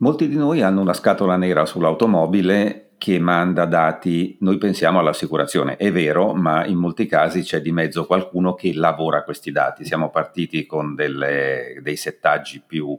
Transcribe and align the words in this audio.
Molti 0.00 0.28
di 0.28 0.36
noi 0.36 0.62
hanno 0.62 0.80
una 0.80 0.92
scatola 0.92 1.36
nera 1.36 1.66
sull'automobile 1.66 2.92
che 2.98 3.18
manda 3.18 3.64
dati, 3.64 4.36
noi 4.40 4.58
pensiamo 4.58 4.98
all'assicurazione, 4.98 5.76
è 5.76 5.90
vero, 5.90 6.34
ma 6.34 6.66
in 6.66 6.76
molti 6.76 7.06
casi 7.06 7.42
c'è 7.42 7.62
di 7.62 7.72
mezzo 7.72 8.04
qualcuno 8.04 8.54
che 8.54 8.74
lavora 8.74 9.24
questi 9.24 9.50
dati. 9.50 9.86
Siamo 9.86 10.10
partiti 10.10 10.66
con 10.66 10.94
delle, 10.94 11.80
dei 11.82 11.96
settaggi 11.96 12.62
più 12.66 12.98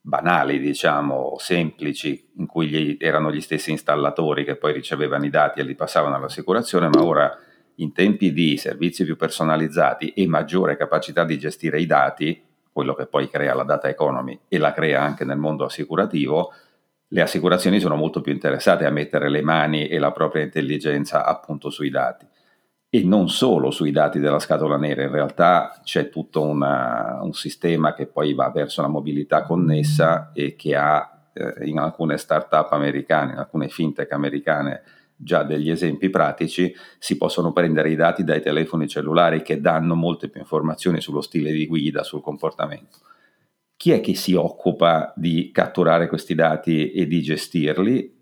banali, 0.00 0.58
diciamo, 0.58 1.34
semplici, 1.38 2.30
in 2.36 2.46
cui 2.46 2.68
gli, 2.68 2.96
erano 2.98 3.30
gli 3.30 3.42
stessi 3.42 3.70
installatori 3.70 4.44
che 4.44 4.56
poi 4.56 4.72
ricevevano 4.72 5.26
i 5.26 5.30
dati 5.30 5.60
e 5.60 5.62
li 5.62 5.74
passavano 5.74 6.16
all'assicurazione, 6.16 6.88
ma 6.88 7.04
ora 7.04 7.38
in 7.76 7.92
tempi 7.92 8.32
di 8.32 8.56
servizi 8.56 9.04
più 9.04 9.16
personalizzati 9.16 10.10
e 10.10 10.26
maggiore 10.26 10.76
capacità 10.76 11.24
di 11.24 11.38
gestire 11.38 11.80
i 11.80 11.86
dati, 11.86 12.42
quello 12.74 12.94
che 12.94 13.06
poi 13.06 13.30
crea 13.30 13.54
la 13.54 13.62
data 13.62 13.88
economy 13.88 14.36
e 14.48 14.58
la 14.58 14.72
crea 14.72 15.00
anche 15.00 15.24
nel 15.24 15.38
mondo 15.38 15.64
assicurativo, 15.64 16.52
le 17.06 17.22
assicurazioni 17.22 17.78
sono 17.78 17.94
molto 17.94 18.20
più 18.20 18.32
interessate 18.32 18.84
a 18.84 18.90
mettere 18.90 19.30
le 19.30 19.42
mani 19.42 19.86
e 19.86 20.00
la 20.00 20.10
propria 20.10 20.42
intelligenza 20.42 21.24
appunto 21.24 21.70
sui 21.70 21.88
dati. 21.88 22.26
E 22.90 23.04
non 23.04 23.28
solo 23.28 23.70
sui 23.70 23.92
dati 23.92 24.18
della 24.18 24.40
scatola 24.40 24.76
nera, 24.76 25.02
in 25.02 25.12
realtà 25.12 25.80
c'è 25.84 26.08
tutto 26.08 26.42
una, 26.42 27.20
un 27.22 27.32
sistema 27.32 27.94
che 27.94 28.06
poi 28.06 28.34
va 28.34 28.50
verso 28.50 28.82
la 28.82 28.88
mobilità 28.88 29.44
connessa 29.44 30.32
e 30.32 30.56
che 30.56 30.74
ha 30.74 31.28
eh, 31.32 31.68
in 31.68 31.78
alcune 31.78 32.18
start-up 32.18 32.72
americane, 32.72 33.32
in 33.34 33.38
alcune 33.38 33.68
fintech 33.68 34.10
americane, 34.10 34.82
già 35.16 35.42
degli 35.42 35.70
esempi 35.70 36.10
pratici, 36.10 36.74
si 36.98 37.16
possono 37.16 37.52
prendere 37.52 37.90
i 37.90 37.96
dati 37.96 38.24
dai 38.24 38.42
telefoni 38.42 38.88
cellulari 38.88 39.42
che 39.42 39.60
danno 39.60 39.94
molte 39.94 40.28
più 40.28 40.40
informazioni 40.40 41.00
sullo 41.00 41.20
stile 41.20 41.52
di 41.52 41.66
guida, 41.66 42.02
sul 42.02 42.20
comportamento. 42.20 42.98
Chi 43.76 43.90
è 43.90 44.00
che 44.00 44.14
si 44.14 44.34
occupa 44.34 45.12
di 45.16 45.50
catturare 45.52 46.08
questi 46.08 46.34
dati 46.34 46.92
e 46.92 47.06
di 47.06 47.22
gestirli? 47.22 48.12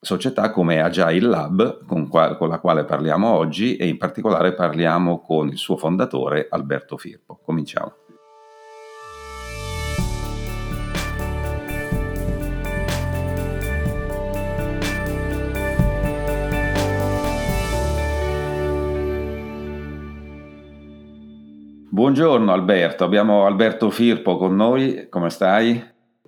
Società 0.00 0.50
come 0.50 0.80
Agile 0.80 1.20
Lab, 1.20 1.86
con, 1.86 2.08
qual- 2.08 2.36
con 2.36 2.48
la 2.48 2.58
quale 2.58 2.84
parliamo 2.84 3.28
oggi, 3.28 3.76
e 3.76 3.86
in 3.86 3.98
particolare 3.98 4.54
parliamo 4.54 5.20
con 5.20 5.48
il 5.48 5.58
suo 5.58 5.76
fondatore 5.76 6.48
Alberto 6.50 6.96
Firpo. 6.96 7.38
Cominciamo. 7.40 8.01
Buongiorno 22.02 22.50
Alberto, 22.50 23.04
abbiamo 23.04 23.46
Alberto 23.46 23.88
Firpo 23.88 24.36
con 24.36 24.56
noi, 24.56 25.06
come 25.08 25.30
stai? 25.30 25.80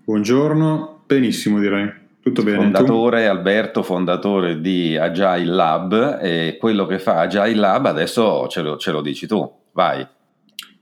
Buongiorno, 0.05 1.03
benissimo 1.05 1.59
direi, 1.59 1.93
tutto 2.21 2.45
bene. 2.45 2.59
Fondatore 2.59 3.25
tu? 3.25 3.31
Alberto, 3.31 3.83
fondatore 3.83 4.61
di 4.61 4.97
Agile 4.97 5.47
Lab 5.47 6.21
e 6.23 6.59
quello 6.61 6.87
che 6.87 7.01
fa 7.01 7.19
Agile 7.19 7.57
Lab 7.57 7.87
adesso 7.87 8.47
ce 8.47 8.63
lo, 8.63 8.77
ce 8.77 8.93
lo 8.93 9.01
dici 9.01 9.27
tu, 9.27 9.53
vai. 9.73 10.07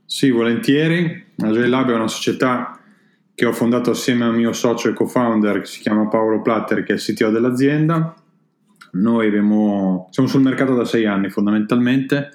Sì, 0.05 0.31
volentieri. 0.31 1.33
Agile 1.39 1.69
Lab 1.69 1.89
è 1.89 1.95
una 1.95 2.07
società 2.07 2.79
che 3.35 3.47
ho 3.47 3.53
fondato 3.53 3.93
assieme 3.93 4.27
al 4.27 4.35
mio 4.35 4.53
socio 4.53 4.91
e 4.91 4.93
co-founder 4.93 5.61
che 5.61 5.67
si 5.69 5.81
chiama 5.81 6.07
Paolo 6.09 6.43
Platter 6.43 6.83
che 6.83 6.93
è 6.93 6.97
il 6.97 7.01
CTO 7.01 7.31
dell'azienda. 7.31 8.15
Noi 8.91 9.27
abbiamo, 9.27 10.09
siamo 10.11 10.29
sul 10.29 10.43
mercato 10.43 10.75
da 10.75 10.85
sei 10.85 11.07
anni 11.07 11.31
fondamentalmente 11.31 12.33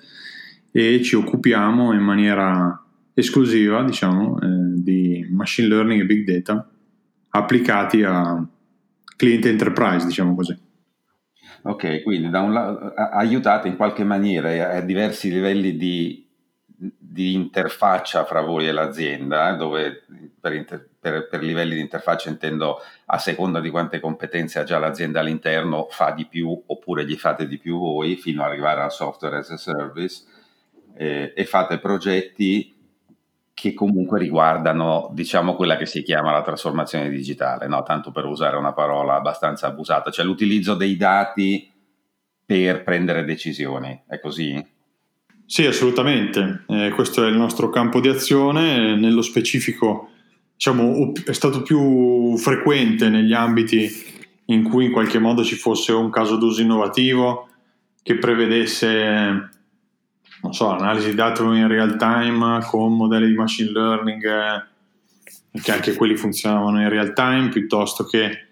e 0.71 1.01
ci 1.01 1.15
occupiamo 1.15 1.93
in 1.93 2.01
maniera 2.01 2.83
esclusiva 3.13 3.83
diciamo, 3.83 4.39
eh, 4.39 4.47
di 4.81 5.27
machine 5.31 5.67
learning 5.67 6.01
e 6.01 6.05
big 6.05 6.29
data 6.29 6.69
applicati 7.29 8.03
a 8.03 8.45
cliente 9.15 9.49
enterprise, 9.49 10.05
diciamo 10.05 10.35
così. 10.35 10.65
Ok, 11.63 12.03
quindi 12.03 12.29
da 12.29 12.41
un 12.41 12.53
lato 12.53 12.93
aiutate 12.93 13.67
in 13.67 13.75
qualche 13.75 14.03
maniera 14.03 14.75
a 14.77 14.81
diversi 14.81 15.29
livelli 15.29 15.75
di, 15.75 16.25
di 16.65 17.33
interfaccia 17.33 18.23
fra 18.25 18.42
voi 18.42 18.67
e 18.67 18.71
l'azienda, 18.71 19.52
dove 19.53 20.05
per, 20.39 20.53
inter, 20.53 20.87
per, 20.99 21.27
per, 21.27 21.42
livelli 21.42 21.73
di 21.73 21.81
interfaccia 21.81 22.30
intendo 22.30 22.77
a 23.05 23.17
seconda 23.17 23.59
di 23.59 23.69
quante 23.69 23.99
competenze 23.99 24.59
ha 24.59 24.63
già 24.63 24.77
l'azienda 24.77 25.19
all'interno, 25.19 25.87
fa 25.89 26.11
di 26.11 26.25
più 26.25 26.63
oppure 26.67 27.05
gli 27.05 27.15
fate 27.15 27.47
di 27.47 27.58
più 27.58 27.77
voi, 27.77 28.15
fino 28.15 28.43
ad 28.43 28.52
arrivare 28.52 28.81
al 28.81 28.92
software 28.92 29.37
as 29.37 29.49
a 29.49 29.58
service 29.58 30.23
eh, 30.97 31.33
e 31.35 31.45
fate 31.45 31.80
progetti 31.80 32.75
che 33.53 33.73
comunque 33.73 34.19
riguardano, 34.19 35.09
diciamo, 35.13 35.55
quella 35.55 35.77
che 35.77 35.87
si 35.87 36.03
chiama 36.03 36.31
la 36.31 36.43
trasformazione 36.43 37.09
digitale, 37.09 37.67
no? 37.67 37.81
tanto 37.81 38.11
per 38.11 38.25
usare 38.25 38.55
una 38.55 38.73
parola 38.73 39.15
abbastanza 39.15 39.65
abusata, 39.65 40.11
cioè 40.11 40.25
l'utilizzo 40.25 40.75
dei 40.75 40.95
dati 40.95 41.71
per 42.45 42.83
prendere 42.83 43.25
decisioni, 43.25 44.03
è 44.07 44.19
così? 44.19 44.63
Sì, 45.43 45.65
assolutamente, 45.65 46.65
eh, 46.67 46.91
questo 46.91 47.25
è 47.25 47.30
il 47.30 47.36
nostro 47.36 47.69
campo 47.69 47.99
di 47.99 48.09
azione, 48.09 48.95
nello 48.95 49.23
specifico 49.23 50.09
diciamo, 50.53 51.13
è 51.25 51.33
stato 51.33 51.61
più 51.61 52.37
frequente 52.37 53.09
negli 53.09 53.33
ambiti 53.33 53.89
in 54.45 54.63
cui 54.63 54.86
in 54.86 54.91
qualche 54.91 55.19
modo 55.19 55.43
ci 55.43 55.55
fosse 55.55 55.93
un 55.93 56.09
caso 56.09 56.36
d'uso 56.36 56.61
innovativo 56.61 57.47
che 58.03 58.17
prevedesse 58.17 59.49
non 60.42 60.53
so, 60.53 60.70
analisi 60.70 61.09
di 61.09 61.15
dati 61.15 61.42
in 61.42 61.67
real 61.67 61.95
time 61.98 62.64
con 62.70 62.95
modelli 62.95 63.27
di 63.27 63.36
machine 63.36 63.71
learning, 63.71 64.23
eh, 64.25 65.59
che 65.61 65.71
anche 65.71 65.95
quelli 65.95 66.15
funzionavano 66.15 66.81
in 66.81 66.89
real 66.89 67.14
time, 67.14 67.49
piuttosto 67.49 68.05
che 68.05 68.48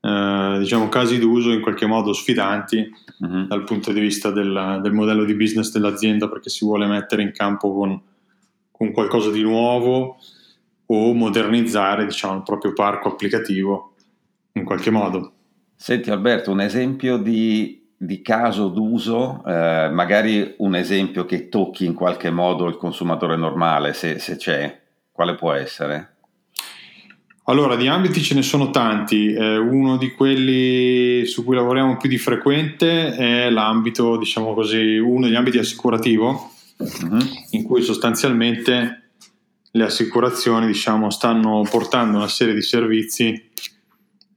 eh, 0.00 0.56
diciamo 0.60 0.88
casi 0.88 1.18
d'uso 1.18 1.50
in 1.50 1.60
qualche 1.60 1.86
modo 1.86 2.12
sfidanti 2.12 2.88
uh-huh. 3.18 3.46
dal 3.46 3.64
punto 3.64 3.92
di 3.92 4.00
vista 4.00 4.30
del, 4.30 4.78
del, 4.80 4.92
modello 4.92 5.24
di 5.24 5.34
business 5.34 5.72
dell'azienda 5.72 6.28
perché 6.28 6.50
si 6.50 6.64
vuole 6.64 6.86
mettere 6.86 7.22
in 7.22 7.32
campo 7.32 7.74
con, 7.74 8.00
con 8.70 8.92
qualcosa 8.92 9.30
di 9.30 9.42
nuovo 9.42 10.18
o 10.86 11.12
modernizzare 11.14 12.06
diciamo, 12.06 12.36
il 12.36 12.42
proprio 12.42 12.72
parco 12.72 13.08
applicativo 13.08 13.94
in 14.52 14.64
qualche 14.64 14.90
modo. 14.90 15.32
Senti 15.74 16.10
Alberto, 16.10 16.52
un 16.52 16.60
esempio 16.60 17.18
di 17.18 17.87
di 18.00 18.22
caso 18.22 18.68
d'uso, 18.68 19.42
eh, 19.44 19.90
magari 19.90 20.54
un 20.58 20.76
esempio 20.76 21.24
che 21.24 21.48
tocchi 21.48 21.84
in 21.84 21.94
qualche 21.94 22.30
modo 22.30 22.66
il 22.66 22.76
consumatore 22.76 23.36
normale, 23.36 23.92
se, 23.92 24.20
se, 24.20 24.36
c'è, 24.36 24.80
quale 25.10 25.34
può 25.34 25.52
essere? 25.52 26.14
Allora, 27.46 27.74
di 27.74 27.88
ambiti 27.88 28.22
ce 28.22 28.34
ne 28.34 28.42
sono 28.42 28.70
tanti, 28.70 29.32
eh, 29.32 29.56
uno 29.56 29.96
di 29.96 30.12
quelli 30.12 31.26
su 31.26 31.44
cui 31.44 31.56
lavoriamo 31.56 31.96
più 31.96 32.08
di 32.08 32.18
frequente 32.18 33.16
è 33.16 33.50
l'ambito, 33.50 34.16
diciamo 34.16 34.54
così, 34.54 34.98
uno 34.98 35.26
degli 35.26 35.34
ambiti 35.34 35.58
assicurativo, 35.58 36.52
uh-huh. 36.76 37.18
in 37.50 37.64
cui 37.64 37.82
sostanzialmente 37.82 39.10
le 39.72 39.84
assicurazioni, 39.84 40.66
diciamo, 40.66 41.10
stanno 41.10 41.66
portando 41.68 42.18
una 42.18 42.28
serie 42.28 42.54
di 42.54 42.62
servizi 42.62 43.50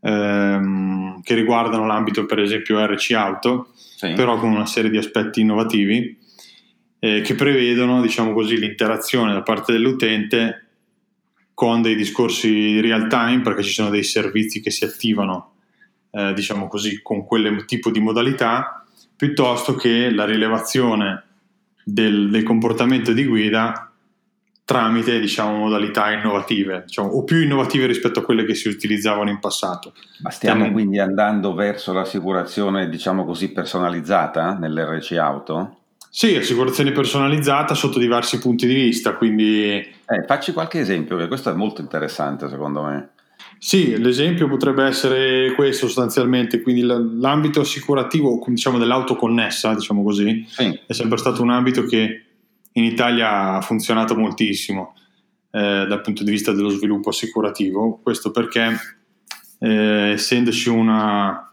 ehm, 0.01 0.90
che 1.21 1.35
riguardano 1.35 1.85
l'ambito 1.85 2.25
per 2.25 2.39
esempio 2.39 2.83
RC 2.85 3.11
Auto, 3.11 3.69
sì. 3.73 4.13
però 4.13 4.37
con 4.39 4.51
una 4.51 4.65
serie 4.65 4.89
di 4.89 4.97
aspetti 4.97 5.41
innovativi 5.41 6.17
eh, 6.99 7.21
che 7.21 7.35
prevedono 7.35 8.01
diciamo 8.01 8.33
così, 8.33 8.57
l'interazione 8.57 9.33
da 9.33 9.41
parte 9.41 9.71
dell'utente 9.71 10.67
con 11.53 11.81
dei 11.81 11.95
discorsi 11.95 12.79
real 12.79 13.07
time 13.07 13.41
perché 13.41 13.63
ci 13.63 13.73
sono 13.73 13.89
dei 13.89 14.03
servizi 14.03 14.61
che 14.61 14.71
si 14.71 14.83
attivano 14.83 15.53
eh, 16.11 16.33
diciamo 16.33 16.67
così 16.67 17.01
con 17.01 17.25
quel 17.25 17.65
tipo 17.65 17.89
di 17.89 17.99
modalità 17.99 18.85
piuttosto 19.15 19.75
che 19.75 20.09
la 20.11 20.25
rilevazione 20.25 21.23
del, 21.83 22.29
del 22.29 22.43
comportamento 22.43 23.13
di 23.13 23.25
guida 23.25 23.90
tramite 24.71 25.19
diciamo, 25.19 25.57
modalità 25.57 26.11
innovative 26.11 26.83
diciamo, 26.85 27.09
o 27.09 27.23
più 27.25 27.41
innovative 27.41 27.87
rispetto 27.87 28.19
a 28.19 28.23
quelle 28.23 28.45
che 28.45 28.55
si 28.55 28.69
utilizzavano 28.69 29.29
in 29.29 29.39
passato. 29.39 29.93
Ma 30.21 30.29
stiamo 30.29 30.59
Stiamo... 30.59 30.73
quindi 30.73 30.97
andando 30.99 31.53
verso 31.53 31.91
l'assicurazione 31.91 32.87
diciamo 32.87 33.25
così 33.25 33.51
personalizzata 33.51 34.53
nell'RC 34.53 35.11
auto? 35.17 35.75
Sì, 36.09 36.35
assicurazione 36.35 36.91
personalizzata 36.91 37.73
sotto 37.73 37.99
diversi 37.99 38.39
punti 38.39 38.65
di 38.65 38.73
vista, 38.73 39.15
quindi... 39.15 39.73
Eh, 39.73 40.23
facci 40.25 40.53
qualche 40.53 40.79
esempio, 40.79 41.17
che 41.17 41.27
questo 41.27 41.49
è 41.49 41.53
molto 41.53 41.81
interessante 41.81 42.47
secondo 42.49 42.83
me. 42.83 43.09
Sì, 43.57 43.97
l'esempio 43.97 44.47
potrebbe 44.47 44.83
essere 44.85 45.53
questo 45.53 45.85
sostanzialmente, 45.85 46.61
quindi 46.61 46.81
l'ambito 46.81 47.59
assicurativo 47.61 48.41
diciamo, 48.47 48.77
dell'auto 48.77 49.15
connessa, 49.15 49.73
diciamo 49.73 50.01
così, 50.01 50.45
sì. 50.47 50.79
è 50.87 50.93
sempre 50.93 51.17
stato 51.17 51.41
un 51.41 51.51
ambito 51.51 51.83
che 51.83 52.25
in 52.73 52.83
Italia 52.83 53.55
ha 53.55 53.61
funzionato 53.61 54.15
moltissimo 54.15 54.95
eh, 55.51 55.85
dal 55.87 56.01
punto 56.01 56.23
di 56.23 56.31
vista 56.31 56.51
dello 56.51 56.69
sviluppo 56.69 57.09
assicurativo, 57.09 57.99
questo 58.01 58.31
perché 58.31 58.77
eh, 59.59 60.11
essendoci 60.11 60.69
una 60.69 61.51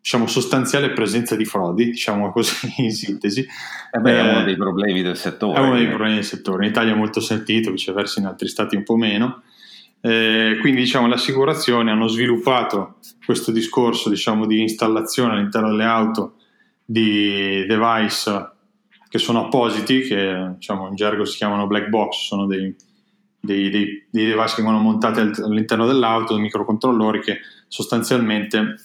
diciamo, 0.00 0.26
sostanziale 0.26 0.90
presenza 0.90 1.36
di 1.36 1.44
frodi, 1.44 1.86
diciamo 1.86 2.32
così 2.32 2.72
in 2.82 2.92
sintesi. 2.92 3.46
Eh 3.90 3.98
beh, 3.98 4.18
è 4.18 4.30
uno 4.32 4.44
dei 4.44 4.56
problemi 4.56 5.02
del 5.02 5.16
settore. 5.16 5.58
È 5.58 5.60
uno 5.60 5.76
dei 5.76 5.86
problemi 5.86 6.14
del 6.14 6.24
settore, 6.24 6.64
in 6.64 6.70
Italia 6.70 6.92
è 6.94 6.96
molto 6.96 7.20
sentito, 7.20 7.70
viceversa 7.70 8.20
in 8.20 8.26
altri 8.26 8.48
stati 8.48 8.74
un 8.74 8.82
po' 8.82 8.96
meno. 8.96 9.42
Eh, 10.00 10.58
quindi 10.60 10.80
diciamo 10.80 11.08
le 11.08 11.14
assicurazioni 11.14 11.90
hanno 11.90 12.06
sviluppato 12.06 12.98
questo 13.24 13.50
discorso 13.50 14.08
diciamo, 14.08 14.46
di 14.46 14.60
installazione 14.60 15.32
all'interno 15.34 15.70
delle 15.70 15.84
auto 15.84 16.34
di 16.84 17.66
device 17.66 18.52
che 19.08 19.18
sono 19.18 19.46
appositi, 19.46 20.00
che 20.00 20.52
diciamo, 20.56 20.88
in 20.88 20.94
gergo 20.94 21.24
si 21.24 21.36
chiamano 21.36 21.66
black 21.66 21.88
box, 21.88 22.26
sono 22.26 22.46
dei, 22.46 22.74
dei, 23.40 23.70
dei, 23.70 24.06
dei 24.10 24.26
device 24.26 24.56
che 24.56 24.62
vengono 24.62 24.78
montati 24.78 25.20
all'interno 25.20 25.86
dell'auto, 25.86 26.34
dei 26.34 26.42
microcontrollori 26.42 27.20
che 27.20 27.38
sostanzialmente 27.68 28.76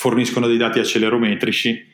forniscono 0.00 0.46
dei 0.46 0.56
dati 0.56 0.78
accelerometrici 0.78 1.88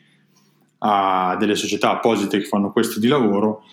a 0.79 1.35
delle 1.39 1.55
società 1.55 1.91
apposite 1.91 2.39
che 2.39 2.45
fanno 2.45 2.71
questo 2.71 2.99
di 2.99 3.07
lavoro. 3.07 3.63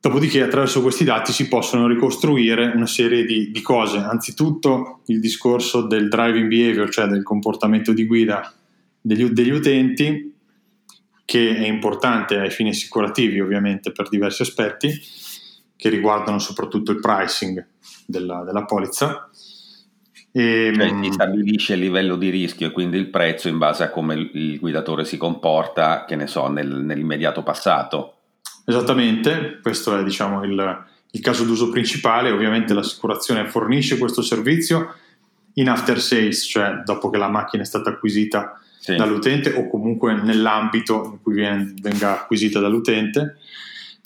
Dopodiché 0.00 0.42
attraverso 0.42 0.82
questi 0.82 1.04
dati 1.04 1.32
si 1.32 1.48
possono 1.48 1.88
ricostruire 1.88 2.70
una 2.74 2.86
serie 2.86 3.24
di, 3.24 3.50
di, 3.50 3.62
cose, 3.62 3.98
anzitutto 3.98 5.00
il 5.06 5.18
discorso 5.18 5.82
del 5.82 6.08
driving 6.08 6.48
behavior, 6.48 6.88
cioè 6.90 7.06
del 7.06 7.24
comportamento 7.24 7.92
di 7.92 8.06
guida 8.06 8.52
degli, 9.00 9.24
degli 9.30 9.50
utenti, 9.50 10.35
che 11.26 11.56
è 11.56 11.66
importante 11.66 12.38
ai 12.38 12.50
fini 12.50 12.70
assicurativi 12.70 13.40
ovviamente 13.40 13.92
per 13.92 14.08
diversi 14.08 14.42
aspetti, 14.42 14.98
che 15.76 15.88
riguardano 15.90 16.38
soprattutto 16.38 16.92
il 16.92 17.00
pricing 17.00 17.66
della, 18.06 18.42
della 18.44 18.64
polizza. 18.64 19.28
E, 20.30 20.72
cioè, 20.74 20.94
si 21.02 21.12
stabilisce 21.12 21.74
il 21.74 21.80
livello 21.80 22.16
di 22.16 22.30
rischio 22.30 22.68
e 22.68 22.70
quindi 22.70 22.96
il 22.96 23.10
prezzo 23.10 23.48
in 23.48 23.58
base 23.58 23.82
a 23.82 23.90
come 23.90 24.30
il 24.32 24.58
guidatore 24.60 25.04
si 25.04 25.16
comporta, 25.16 26.04
che 26.06 26.14
ne 26.14 26.28
so, 26.28 26.46
nel, 26.48 26.68
nell'immediato 26.68 27.42
passato. 27.42 28.14
Esattamente, 28.64 29.58
questo 29.60 29.98
è 29.98 30.04
diciamo, 30.04 30.44
il, 30.44 30.84
il 31.10 31.20
caso 31.20 31.44
d'uso 31.44 31.70
principale, 31.70 32.30
ovviamente 32.30 32.72
l'assicurazione 32.72 33.48
fornisce 33.48 33.98
questo 33.98 34.22
servizio 34.22 34.94
in 35.54 35.68
after 35.68 36.00
sales, 36.00 36.46
cioè 36.48 36.82
dopo 36.84 37.10
che 37.10 37.18
la 37.18 37.28
macchina 37.28 37.64
è 37.64 37.66
stata 37.66 37.90
acquisita 37.90 38.60
sì. 38.92 38.94
dall'utente 38.94 39.52
o 39.52 39.68
comunque 39.68 40.14
nell'ambito 40.14 41.10
in 41.12 41.22
cui 41.22 41.34
viene, 41.34 41.74
venga 41.80 42.20
acquisita 42.20 42.60
dall'utente. 42.60 43.38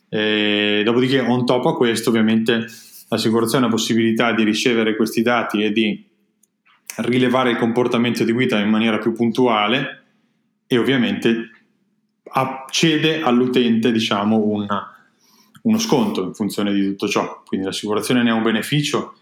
E 0.08 0.80
dopodiché, 0.84 1.20
on 1.20 1.44
top 1.44 1.66
a 1.66 1.74
questo, 1.74 2.08
ovviamente 2.08 2.66
l'assicurazione 3.08 3.64
ha 3.64 3.68
la 3.68 3.74
possibilità 3.74 4.32
di 4.32 4.42
ricevere 4.42 4.96
questi 4.96 5.20
dati 5.20 5.62
e 5.62 5.70
di 5.70 6.02
rilevare 6.96 7.50
il 7.50 7.58
comportamento 7.58 8.24
di 8.24 8.32
guida 8.32 8.58
in 8.58 8.70
maniera 8.70 8.98
più 8.98 9.12
puntuale 9.12 10.04
e 10.66 10.78
ovviamente 10.78 11.50
cede 12.70 13.20
all'utente 13.22 13.92
diciamo, 13.92 14.38
una, 14.38 14.94
uno 15.62 15.78
sconto 15.78 16.24
in 16.24 16.32
funzione 16.32 16.72
di 16.72 16.86
tutto 16.86 17.06
ciò. 17.06 17.42
Quindi 17.44 17.66
l'assicurazione 17.66 18.22
ne 18.22 18.30
ha 18.30 18.34
un 18.34 18.42
beneficio 18.42 19.14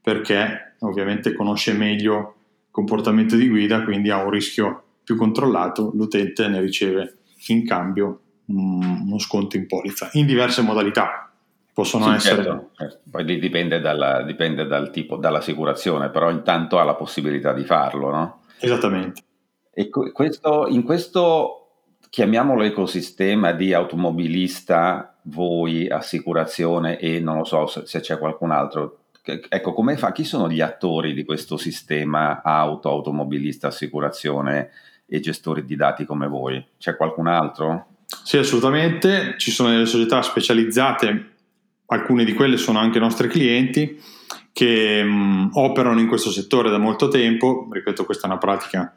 perché 0.00 0.76
ovviamente 0.80 1.34
conosce 1.34 1.72
meglio 1.72 2.34
il 2.66 2.70
comportamento 2.70 3.34
di 3.34 3.48
guida, 3.48 3.82
quindi 3.82 4.10
ha 4.10 4.22
un 4.22 4.30
rischio 4.30 4.84
più 5.10 5.16
controllato, 5.16 5.90
l'utente 5.94 6.46
ne 6.46 6.60
riceve 6.60 7.16
in 7.48 7.66
cambio 7.66 8.20
uno 8.46 9.18
sconto 9.18 9.56
in 9.56 9.66
polizza 9.66 10.08
in 10.12 10.24
diverse 10.24 10.62
modalità. 10.62 11.32
Possono 11.72 12.04
sì, 12.04 12.14
essere. 12.14 12.42
Certo. 12.44 12.70
Eh, 12.78 12.98
poi 13.10 13.24
dipende, 13.24 13.80
dalla, 13.80 14.22
dipende 14.22 14.66
dal 14.66 14.90
tipo, 14.90 15.16
dall'assicurazione, 15.16 16.10
però 16.10 16.30
intanto 16.30 16.78
ha 16.78 16.84
la 16.84 16.94
possibilità 16.94 17.52
di 17.52 17.64
farlo, 17.64 18.10
no? 18.10 18.40
Esattamente. 18.60 19.22
E 19.72 19.88
questo, 19.88 20.66
in 20.68 20.82
questo 20.82 21.70
chiamiamolo 22.08 22.62
ecosistema 22.62 23.52
di 23.52 23.72
automobilista, 23.72 25.16
voi, 25.22 25.88
assicurazione 25.88 26.98
e 26.98 27.18
non 27.18 27.38
lo 27.38 27.44
so 27.44 27.66
se, 27.66 27.82
se 27.86 28.00
c'è 28.00 28.18
qualcun 28.18 28.50
altro. 28.52 28.98
Ecco, 29.22 29.72
come 29.72 29.96
fa? 29.96 30.12
Chi 30.12 30.24
sono 30.24 30.48
gli 30.48 30.60
attori 30.60 31.14
di 31.14 31.24
questo 31.24 31.56
sistema 31.56 32.42
auto, 32.42 32.88
automobilista, 32.88 33.68
assicurazione 33.68 34.70
e 35.12 35.18
gestori 35.18 35.64
di 35.64 35.74
dati 35.74 36.04
come 36.04 36.28
voi? 36.28 36.64
C'è 36.78 36.96
qualcun 36.96 37.26
altro? 37.26 37.86
Sì, 38.22 38.36
assolutamente. 38.36 39.34
Ci 39.38 39.50
sono 39.50 39.70
delle 39.70 39.86
società 39.86 40.22
specializzate, 40.22 41.30
alcune 41.86 42.24
di 42.24 42.32
quelle 42.32 42.56
sono 42.56 42.78
anche 42.78 43.00
nostri 43.00 43.26
clienti, 43.26 44.00
che 44.52 45.02
mh, 45.02 45.50
operano 45.54 45.98
in 45.98 46.06
questo 46.06 46.30
settore 46.30 46.70
da 46.70 46.78
molto 46.78 47.08
tempo. 47.08 47.68
Ripeto, 47.70 48.04
questa 48.04 48.28
è 48.28 48.30
una 48.30 48.38
pratica 48.38 48.94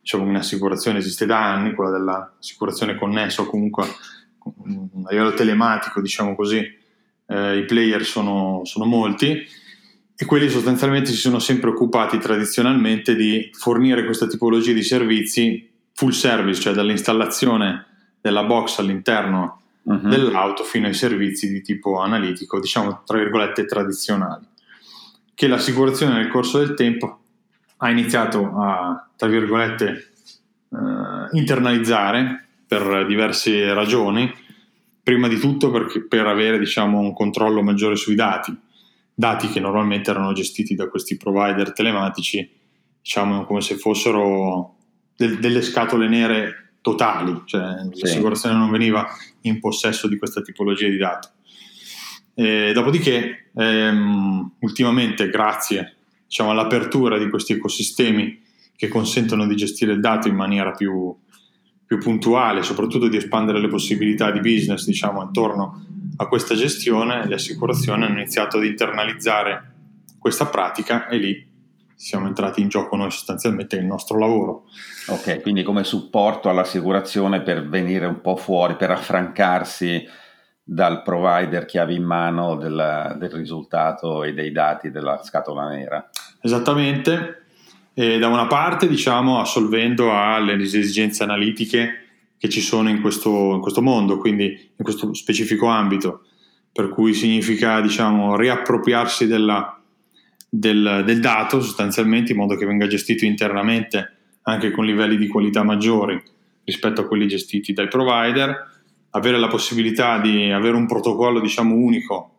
diciamo, 0.00 0.24
un'assicurazione 0.24 0.98
esiste 0.98 1.26
da 1.26 1.52
anni, 1.52 1.74
quella 1.74 1.92
dell'assicurazione 1.92 2.96
connessa 2.96 3.42
o 3.42 3.46
comunque 3.46 3.84
a 3.84 5.10
livello 5.10 5.32
telematico, 5.34 6.00
diciamo 6.00 6.34
così, 6.34 6.58
eh, 7.26 7.56
i 7.56 7.64
player 7.64 8.04
sono, 8.04 8.62
sono 8.64 8.84
molti 8.84 9.46
e 10.22 10.24
quelli 10.24 10.48
sostanzialmente 10.48 11.10
si 11.10 11.16
sono 11.16 11.40
sempre 11.40 11.70
occupati 11.70 12.16
tradizionalmente 12.18 13.16
di 13.16 13.50
fornire 13.52 14.04
questa 14.04 14.28
tipologia 14.28 14.72
di 14.72 14.84
servizi 14.84 15.68
full 15.94 16.10
service, 16.10 16.60
cioè 16.60 16.72
dall'installazione 16.72 17.86
della 18.20 18.44
box 18.44 18.78
all'interno 18.78 19.62
uh-huh. 19.82 20.08
dell'auto 20.08 20.62
fino 20.62 20.86
ai 20.86 20.94
servizi 20.94 21.50
di 21.50 21.60
tipo 21.60 21.98
analitico, 21.98 22.60
diciamo 22.60 23.02
tra 23.04 23.18
virgolette 23.18 23.64
tradizionali, 23.64 24.46
che 25.34 25.48
l'assicurazione 25.48 26.14
nel 26.14 26.28
corso 26.28 26.58
del 26.58 26.74
tempo 26.74 27.18
ha 27.78 27.90
iniziato 27.90 28.54
a, 28.56 29.04
tra 29.16 29.26
virgolette, 29.26 30.12
eh, 30.70 31.36
internalizzare 31.36 32.46
per 32.64 33.06
diverse 33.06 33.74
ragioni, 33.74 34.32
prima 35.02 35.26
di 35.26 35.40
tutto 35.40 35.72
perché, 35.72 36.00
per 36.06 36.28
avere 36.28 36.60
diciamo, 36.60 37.00
un 37.00 37.12
controllo 37.12 37.60
maggiore 37.60 37.96
sui 37.96 38.14
dati, 38.14 38.56
dati 39.22 39.46
che 39.46 39.60
normalmente 39.60 40.10
erano 40.10 40.32
gestiti 40.32 40.74
da 40.74 40.88
questi 40.88 41.16
provider 41.16 41.72
telematici, 41.72 42.50
diciamo 43.00 43.44
come 43.44 43.60
se 43.60 43.76
fossero 43.76 44.78
del, 45.16 45.38
delle 45.38 45.62
scatole 45.62 46.08
nere 46.08 46.72
totali, 46.80 47.40
cioè 47.44 47.88
sì. 47.92 48.00
l'assicurazione 48.00 48.56
non 48.56 48.68
veniva 48.68 49.06
in 49.42 49.60
possesso 49.60 50.08
di 50.08 50.18
questa 50.18 50.40
tipologia 50.40 50.88
di 50.88 50.96
dati. 50.96 51.28
E 52.34 52.72
dopodiché, 52.74 53.50
ehm, 53.54 54.54
ultimamente, 54.58 55.30
grazie 55.30 55.98
diciamo, 56.26 56.50
all'apertura 56.50 57.16
di 57.16 57.30
questi 57.30 57.52
ecosistemi 57.52 58.42
che 58.74 58.88
consentono 58.88 59.46
di 59.46 59.54
gestire 59.54 59.92
il 59.92 60.00
dato 60.00 60.26
in 60.26 60.34
maniera 60.34 60.72
più, 60.72 61.14
più 61.86 61.98
puntuale, 61.98 62.64
soprattutto 62.64 63.06
di 63.06 63.18
espandere 63.18 63.60
le 63.60 63.68
possibilità 63.68 64.32
di 64.32 64.40
business 64.40 64.84
diciamo, 64.84 65.22
intorno 65.22 65.86
a 66.16 66.26
questa 66.26 66.54
gestione, 66.54 67.26
le 67.26 67.34
assicurazioni 67.34 68.04
hanno 68.04 68.18
iniziato 68.18 68.58
ad 68.58 68.64
internalizzare 68.64 69.70
questa 70.18 70.46
pratica 70.46 71.08
e 71.08 71.16
lì 71.16 71.50
siamo 71.94 72.26
entrati 72.26 72.60
in 72.60 72.68
gioco 72.68 72.96
noi 72.96 73.10
sostanzialmente 73.10 73.76
nel 73.76 73.86
nostro 73.86 74.18
lavoro. 74.18 74.64
Ok, 75.08 75.40
quindi 75.40 75.62
come 75.62 75.84
supporto 75.84 76.48
all'assicurazione 76.48 77.42
per 77.42 77.68
venire 77.68 78.06
un 78.06 78.20
po' 78.20 78.36
fuori, 78.36 78.76
per 78.76 78.90
affrancarsi 78.90 80.04
dal 80.64 81.02
provider 81.02 81.64
chiave 81.64 81.94
in 81.94 82.04
mano 82.04 82.56
del, 82.56 83.16
del 83.18 83.30
risultato 83.30 84.24
e 84.24 84.32
dei 84.32 84.52
dati 84.52 84.90
della 84.90 85.22
scatola 85.22 85.68
nera. 85.68 86.08
Esattamente, 86.40 87.44
e 87.94 88.18
da 88.18 88.28
una 88.28 88.46
parte 88.46 88.88
diciamo 88.88 89.40
assolvendo 89.40 90.12
alle 90.12 90.54
esigenze 90.54 91.22
analitiche 91.22 91.98
che 92.42 92.48
ci 92.48 92.60
sono 92.60 92.88
in 92.88 93.00
questo, 93.00 93.54
in 93.54 93.60
questo 93.60 93.82
mondo, 93.82 94.18
quindi 94.18 94.46
in 94.46 94.82
questo 94.84 95.14
specifico 95.14 95.66
ambito, 95.66 96.24
per 96.72 96.88
cui 96.88 97.14
significa 97.14 97.80
diciamo 97.80 98.34
riappropriarsi 98.34 99.28
della, 99.28 99.80
del, 100.48 101.04
del 101.06 101.20
dato 101.20 101.62
sostanzialmente 101.62 102.32
in 102.32 102.38
modo 102.38 102.56
che 102.56 102.66
venga 102.66 102.88
gestito 102.88 103.24
internamente 103.24 104.16
anche 104.42 104.72
con 104.72 104.84
livelli 104.84 105.16
di 105.18 105.28
qualità 105.28 105.62
maggiori 105.62 106.20
rispetto 106.64 107.02
a 107.02 107.06
quelli 107.06 107.28
gestiti 107.28 107.72
dai 107.72 107.86
provider. 107.86 108.70
Avere 109.10 109.38
la 109.38 109.46
possibilità 109.46 110.18
di 110.18 110.50
avere 110.50 110.74
un 110.74 110.88
protocollo 110.88 111.38
diciamo 111.38 111.76
unico 111.76 112.30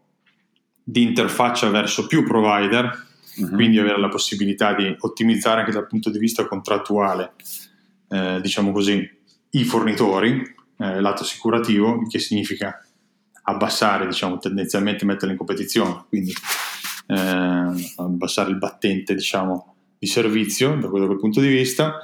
di 0.83 1.01
interfaccia 1.01 1.69
verso 1.69 2.07
più 2.07 2.25
provider, 2.25 2.91
uh-huh. 3.37 3.51
quindi 3.51 3.79
avere 3.79 4.01
la 4.01 4.09
possibilità 4.09 4.73
di 4.73 4.93
ottimizzare 4.99 5.61
anche 5.61 5.71
dal 5.71 5.87
punto 5.87 6.09
di 6.09 6.19
vista 6.19 6.45
contrattuale, 6.45 7.35
eh, 8.09 8.41
diciamo 8.41 8.73
così, 8.73 9.21
i 9.55 9.63
fornitori, 9.63 10.41
eh, 10.77 11.01
lato 11.01 11.23
assicurativo, 11.23 12.05
che 12.07 12.19
significa 12.19 12.79
abbassare, 13.43 14.07
diciamo, 14.07 14.37
tendenzialmente 14.37 15.05
metterli 15.05 15.31
in 15.31 15.37
competizione, 15.37 16.05
quindi 16.07 16.33
eh, 17.07 17.93
abbassare 17.97 18.49
il 18.49 18.57
battente, 18.57 19.13
diciamo, 19.13 19.75
di 19.99 20.07
servizio 20.07 20.75
da 20.75 20.87
quel 20.89 21.17
punto 21.17 21.39
di 21.39 21.47
vista 21.47 21.99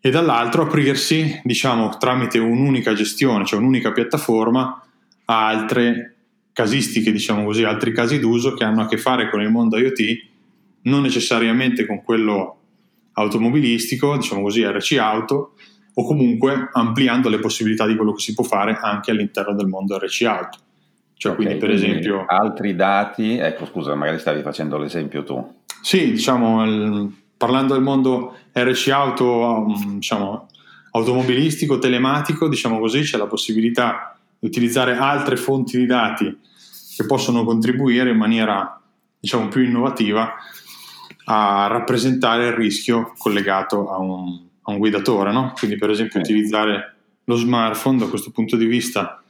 e 0.00 0.10
dall'altro 0.10 0.62
aprirsi, 0.62 1.40
diciamo, 1.44 1.96
tramite 1.96 2.38
un'unica 2.38 2.92
gestione, 2.92 3.44
cioè 3.44 3.58
un'unica 3.58 3.92
piattaforma, 3.92 4.84
a 5.24 5.46
altre 5.46 6.16
casistiche, 6.52 7.12
diciamo 7.12 7.44
così, 7.44 7.64
altri 7.64 7.92
casi 7.92 8.18
d'uso 8.18 8.54
che 8.54 8.64
hanno 8.64 8.82
a 8.82 8.86
che 8.86 8.98
fare 8.98 9.30
con 9.30 9.40
il 9.40 9.50
mondo 9.50 9.78
IoT, 9.78 10.00
non 10.82 11.02
necessariamente 11.02 11.86
con 11.86 12.02
quello 12.02 12.58
automobilistico, 13.12 14.16
diciamo 14.16 14.42
così, 14.42 14.64
RC 14.64 14.96
Auto, 14.98 15.54
o 15.94 16.04
comunque 16.04 16.70
ampliando 16.72 17.28
le 17.28 17.38
possibilità 17.38 17.86
di 17.86 17.96
quello 17.96 18.12
che 18.12 18.22
si 18.22 18.34
può 18.34 18.44
fare 18.44 18.78
anche 18.80 19.10
all'interno 19.10 19.54
del 19.54 19.66
mondo 19.66 19.98
RC 19.98 20.22
Auto. 20.22 20.58
Cioè, 21.14 21.32
okay, 21.32 21.44
quindi 21.44 21.60
per 21.60 21.70
quindi 21.70 21.90
esempio... 21.90 22.24
Altri 22.26 22.74
dati, 22.74 23.36
ecco 23.36 23.66
scusa, 23.66 23.94
magari 23.94 24.18
stavi 24.18 24.42
facendo 24.42 24.78
l'esempio 24.78 25.22
tu. 25.22 25.60
Sì, 25.82 26.12
diciamo, 26.12 26.64
il, 26.64 27.14
parlando 27.36 27.74
del 27.74 27.82
mondo 27.82 28.36
RC 28.52 28.88
auto, 28.88 29.24
um, 29.26 29.94
diciamo, 29.94 30.48
automobilistico, 30.92 31.78
telematico, 31.78 32.48
diciamo 32.48 32.78
così, 32.78 33.02
c'è 33.02 33.18
la 33.18 33.26
possibilità 33.26 34.16
di 34.38 34.46
utilizzare 34.46 34.96
altre 34.96 35.36
fonti 35.36 35.76
di 35.76 35.86
dati 35.86 36.38
che 36.96 37.06
possono 37.06 37.44
contribuire 37.44 38.10
in 38.10 38.16
maniera, 38.16 38.80
diciamo, 39.18 39.48
più 39.48 39.62
innovativa 39.62 40.34
a 41.24 41.66
rappresentare 41.68 42.48
il 42.48 42.52
rischio 42.54 43.12
collegato 43.16 43.90
a 43.90 43.98
un, 43.98 44.50
a 44.62 44.70
un 44.70 44.78
guidatore, 44.78 45.32
no? 45.32 45.52
Quindi 45.56 45.76
per 45.76 45.90
esempio 45.90 46.20
utilizzare 46.20 46.94
lo 47.24 47.36
smartphone 47.36 47.98
da 47.98 48.06
questo 48.06 48.30
punto 48.30 48.56
di 48.56 48.66
vista 48.66 49.22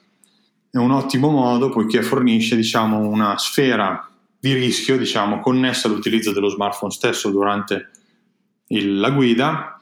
è 0.70 0.78
un 0.78 0.90
ottimo 0.90 1.28
modo 1.28 1.68
poiché 1.68 2.02
fornisce 2.02 2.56
diciamo, 2.56 2.98
una 2.98 3.36
sfera 3.36 4.08
di 4.38 4.54
rischio 4.54 4.96
diciamo, 4.96 5.40
connessa 5.40 5.86
all'utilizzo 5.86 6.32
dello 6.32 6.48
smartphone 6.48 6.90
stesso 6.90 7.30
durante 7.30 7.90
il, 8.68 8.98
la 8.98 9.10
guida, 9.10 9.80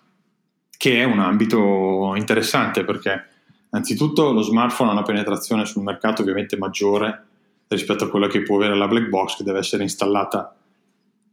che 0.76 1.00
è 1.00 1.04
un 1.04 1.21
ambito 1.21 2.14
interessante 2.16 2.85
perché 2.85 3.28
anzitutto 3.71 4.33
lo 4.33 4.42
smartphone 4.42 4.90
ha 4.90 4.92
una 4.95 5.02
penetrazione 5.02 5.64
sul 5.64 5.85
mercato 5.85 6.23
ovviamente 6.23 6.57
maggiore 6.57 7.26
rispetto 7.69 8.04
a 8.04 8.09
quella 8.09 8.26
che 8.26 8.42
può 8.42 8.57
avere 8.57 8.76
la 8.76 8.88
black 8.88 9.09
box 9.09 9.37
che 9.37 9.45
deve 9.45 9.61
essere 9.61 9.85
installata 9.85 10.57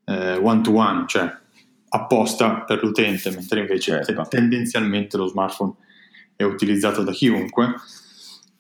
eh, 0.06 0.36
one 0.36 0.62
to 0.62 0.72
one, 0.72 1.06
cioè 1.08 1.36
apposta 1.90 2.62
per 2.62 2.84
l'utente, 2.84 3.32
mentre 3.32 3.62
invece 3.62 4.04
certo. 4.04 4.28
tendenzialmente 4.30 5.18
lo 5.18 5.28
smartphone 5.28 5.74
è 6.36 6.44
utilizzato 6.44 7.04
da 7.04 7.12
chiunque 7.12 7.76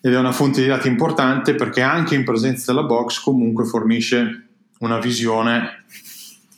ed 0.01 0.13
è 0.13 0.17
una 0.17 0.31
fonte 0.31 0.61
di 0.61 0.67
dati 0.67 0.87
importante 0.87 1.55
perché 1.55 1.81
anche 1.81 2.15
in 2.15 2.23
presenza 2.23 2.71
della 2.71 2.85
box 2.85 3.19
comunque 3.19 3.65
fornisce 3.65 4.47
una 4.79 4.99
visione 4.99 5.85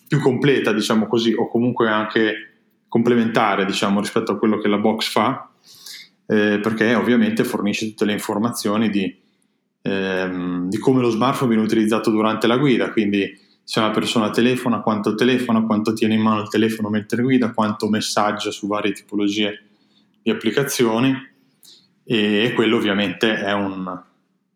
più 0.07 0.19
completa, 0.19 0.73
diciamo 0.73 1.07
così, 1.07 1.33
o 1.33 1.47
comunque 1.47 1.87
anche 1.87 2.49
complementare, 2.87 3.65
diciamo, 3.65 3.99
rispetto 3.99 4.31
a 4.31 4.37
quello 4.37 4.57
che 4.57 4.67
la 4.67 4.77
box 4.79 5.09
fa, 5.09 5.49
eh, 6.25 6.59
perché 6.61 6.95
ovviamente 6.95 7.43
fornisce 7.43 7.87
tutte 7.89 8.05
le 8.05 8.13
informazioni 8.13 8.89
di, 8.89 9.15
ehm, 9.83 10.67
di, 10.67 10.77
come 10.79 11.01
lo 11.01 11.09
smartphone 11.09 11.49
viene 11.49 11.63
utilizzato 11.63 12.09
durante 12.09 12.47
la 12.47 12.57
guida, 12.57 12.91
quindi 12.91 13.31
se 13.69 13.77
una 13.77 13.91
persona 13.91 14.31
telefona, 14.31 14.81
quanto 14.81 15.13
telefona, 15.13 15.63
quanto 15.63 15.93
tiene 15.93 16.15
in 16.15 16.21
mano 16.21 16.41
il 16.41 16.49
telefono 16.49 16.89
mentre 16.89 17.21
guida, 17.21 17.53
quanto 17.53 17.87
messaggia 17.87 18.49
su 18.49 18.65
varie 18.65 18.93
tipologie 18.93 19.63
di 20.23 20.31
applicazioni 20.31 21.15
e 22.03 22.51
quello 22.55 22.77
ovviamente 22.77 23.35
è 23.35 23.53
un, 23.53 24.01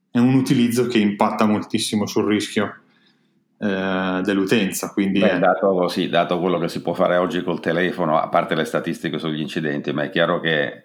è 0.09 0.17
un 0.17 0.33
utilizzo 0.33 0.87
che 0.87 0.97
impatta 0.97 1.45
moltissimo 1.45 2.07
sul 2.07 2.25
rischio 2.25 2.75
eh, 3.59 4.21
dell'utenza. 4.23 4.91
Quindi 4.91 5.19
Beh, 5.19 5.37
dato, 5.37 5.87
sì, 5.89 6.09
dato, 6.09 6.39
quello 6.39 6.57
che 6.57 6.67
si 6.67 6.81
può 6.81 6.95
fare 6.95 7.17
oggi 7.17 7.43
col 7.43 7.59
telefono, 7.59 8.17
a 8.17 8.29
parte 8.29 8.55
le 8.55 8.65
statistiche 8.65 9.19
sugli 9.19 9.41
incidenti, 9.41 9.93
ma 9.93 10.05
è 10.05 10.09
chiaro 10.09 10.39
che 10.39 10.81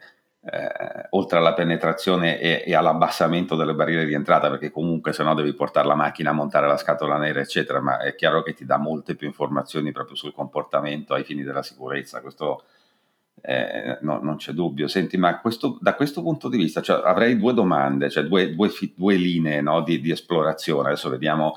eh, 0.51 1.07
oltre 1.11 1.39
alla 1.39 1.53
penetrazione 1.53 2.41
e, 2.41 2.63
e, 2.67 2.75
all'abbassamento 2.75 3.55
delle 3.55 3.75
barriere 3.75 4.07
di 4.07 4.15
entrata, 4.15 4.49
perché 4.49 4.71
comunque 4.71 5.13
se 5.13 5.23
no 5.23 5.35
devi 5.35 5.53
portare 5.53 5.87
la 5.87 5.95
macchina, 5.95 6.33
montare 6.33 6.67
la 6.67 6.77
scatola 6.77 7.19
nera, 7.19 7.41
eccetera, 7.41 7.81
ma 7.81 8.01
è 8.01 8.15
chiaro 8.15 8.43
che 8.43 8.55
ti 8.55 8.65
dà 8.65 8.79
molte 8.79 9.15
più 9.15 9.27
informazioni 9.27 9.93
proprio 9.93 10.17
sul 10.17 10.33
comportamento 10.33 11.15
ai 11.15 11.25
fini 11.25 11.43
della 11.43 11.63
sicurezza. 11.63 12.21
Questo 12.21 12.63
eh, 13.43 13.99
no, 14.01 14.21
non 14.23 14.37
c'è 14.37 14.53
dubbio. 14.53 14.89
Senti, 14.89 15.17
ma 15.17 15.39
questo, 15.41 15.79
da 15.81 15.95
questo 15.95 16.23
punto 16.23 16.49
di 16.49 16.57
vista 16.57 16.81
cioè, 16.81 17.03
avrei 17.05 17.37
due 17.37 17.53
domande, 17.55 18.11
cioè 18.11 18.25
due, 18.25 18.55
due, 18.55 18.71
due 18.95 19.15
linee 19.15 19.61
no, 19.61 19.83
di, 19.83 20.01
di, 20.01 20.11
esplorazione. 20.11 20.89
Adesso 20.89 21.11
vediamo, 21.11 21.57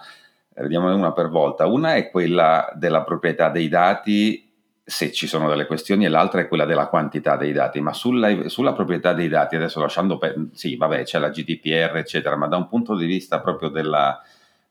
vediamo 0.56 0.94
una 0.94 1.14
per 1.14 1.30
volta. 1.30 1.66
Una 1.66 1.96
è 1.96 2.10
quella 2.10 2.72
della 2.76 3.04
proprietà 3.04 3.50
dei 3.50 3.68
dati, 3.70 4.51
se 4.84 5.12
ci 5.12 5.28
sono 5.28 5.48
delle 5.48 5.66
questioni, 5.66 6.06
e 6.06 6.10
l'altra 6.10 6.42
è 6.42 6.48
quella 6.48 6.66
della 6.66 6.88
quantità 6.88 7.38
dei 7.38 7.54
dati. 7.54 7.82
Ma 7.82 7.94
sulla, 7.94 8.48
sulla 8.50 8.74
proprietà 8.74 9.14
dei 9.14 9.28
dati, 9.28 9.56
adesso 9.56 9.80
lasciando, 9.80 10.18
per, 10.18 10.36
sì, 10.54 10.76
vabbè, 10.76 11.04
c'è 11.04 11.20
la 11.20 11.30
GDPR, 11.30 11.98
eccetera, 11.98 12.36
ma 12.36 12.48
da 12.48 12.58
un 12.58 12.68
punto 12.68 12.96
di 12.96 13.06
vista 13.06 13.40
proprio 13.40 13.70
della 13.70 14.22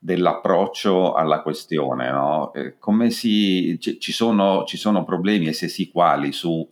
dell'approccio 0.03 1.13
alla 1.13 1.43
questione, 1.43 2.11
no? 2.11 2.55
Eh, 2.55 2.79
come 2.79 3.11
si, 3.11 3.79
ci, 3.79 4.13
sono, 4.13 4.65
ci 4.65 4.79
sono 4.79 5.05
problemi 5.05 5.49
e 5.49 5.53
se 5.53 5.69
sì 5.69 5.91
quali 5.91 6.33
su 6.33 6.67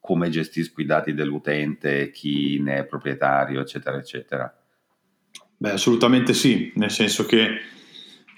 come 0.00 0.30
gestisco 0.30 0.80
i 0.80 0.86
dati 0.86 1.12
dell'utente, 1.12 2.10
chi 2.12 2.60
ne 2.60 2.78
è 2.78 2.84
proprietario, 2.84 3.60
eccetera, 3.60 3.98
eccetera? 3.98 4.56
Beh, 5.56 5.72
assolutamente 5.72 6.32
sì, 6.32 6.72
nel 6.76 6.92
senso 6.92 7.26
che 7.26 7.58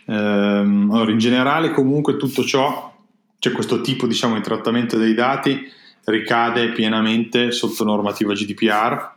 ehm, 0.06 0.88
allora, 0.90 1.10
in 1.10 1.18
generale 1.18 1.70
comunque 1.70 2.16
tutto 2.16 2.42
ciò, 2.42 2.99
cioè 3.40 3.52
questo 3.52 3.80
tipo 3.80 4.06
diciamo, 4.06 4.36
di 4.36 4.42
trattamento 4.42 4.96
dei 4.96 5.14
dati 5.14 5.68
ricade 6.04 6.72
pienamente 6.72 7.50
sotto 7.50 7.84
normativa 7.84 8.32
GDPR, 8.32 9.12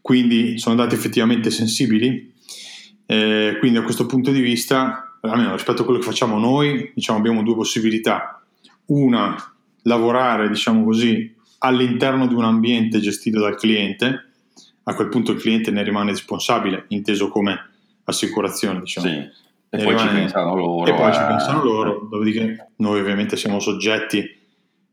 quindi 0.00 0.58
sono 0.58 0.74
dati 0.74 0.94
effettivamente 0.94 1.50
sensibili, 1.50 2.34
eh, 3.06 3.56
quindi 3.60 3.78
da 3.78 3.84
questo 3.84 4.06
punto 4.06 4.32
di 4.32 4.40
vista, 4.40 5.16
almeno 5.20 5.52
rispetto 5.52 5.82
a 5.82 5.84
quello 5.84 6.00
che 6.00 6.06
facciamo 6.06 6.38
noi, 6.38 6.90
diciamo, 6.94 7.18
abbiamo 7.18 7.42
due 7.42 7.54
possibilità. 7.54 8.42
Una 8.86 9.36
lavorare, 9.82 10.48
diciamo 10.48 10.84
così, 10.84 11.32
all'interno 11.58 12.26
di 12.26 12.34
un 12.34 12.44
ambiente 12.44 12.98
gestito 12.98 13.40
dal 13.40 13.56
cliente, 13.56 14.30
a 14.84 14.94
quel 14.94 15.08
punto 15.08 15.30
il 15.30 15.40
cliente 15.40 15.70
ne 15.70 15.84
rimane 15.84 16.10
responsabile, 16.10 16.86
inteso 16.88 17.28
come 17.28 17.70
assicurazione, 18.04 18.80
diciamo. 18.80 19.06
Sì. 19.06 19.40
E 19.74 19.82
poi 19.82 19.96
rimane... 19.96 20.08
ci 20.08 20.14
pensano 20.14 20.54
loro. 20.54 20.90
E 20.90 20.94
poi 20.94 21.10
eh... 21.10 21.14
ci 21.14 21.24
pensano 21.26 21.62
loro, 21.62 22.08
dopodiché 22.10 22.72
noi 22.76 23.00
ovviamente 23.00 23.36
siamo 23.36 23.58
soggetti 23.58 24.38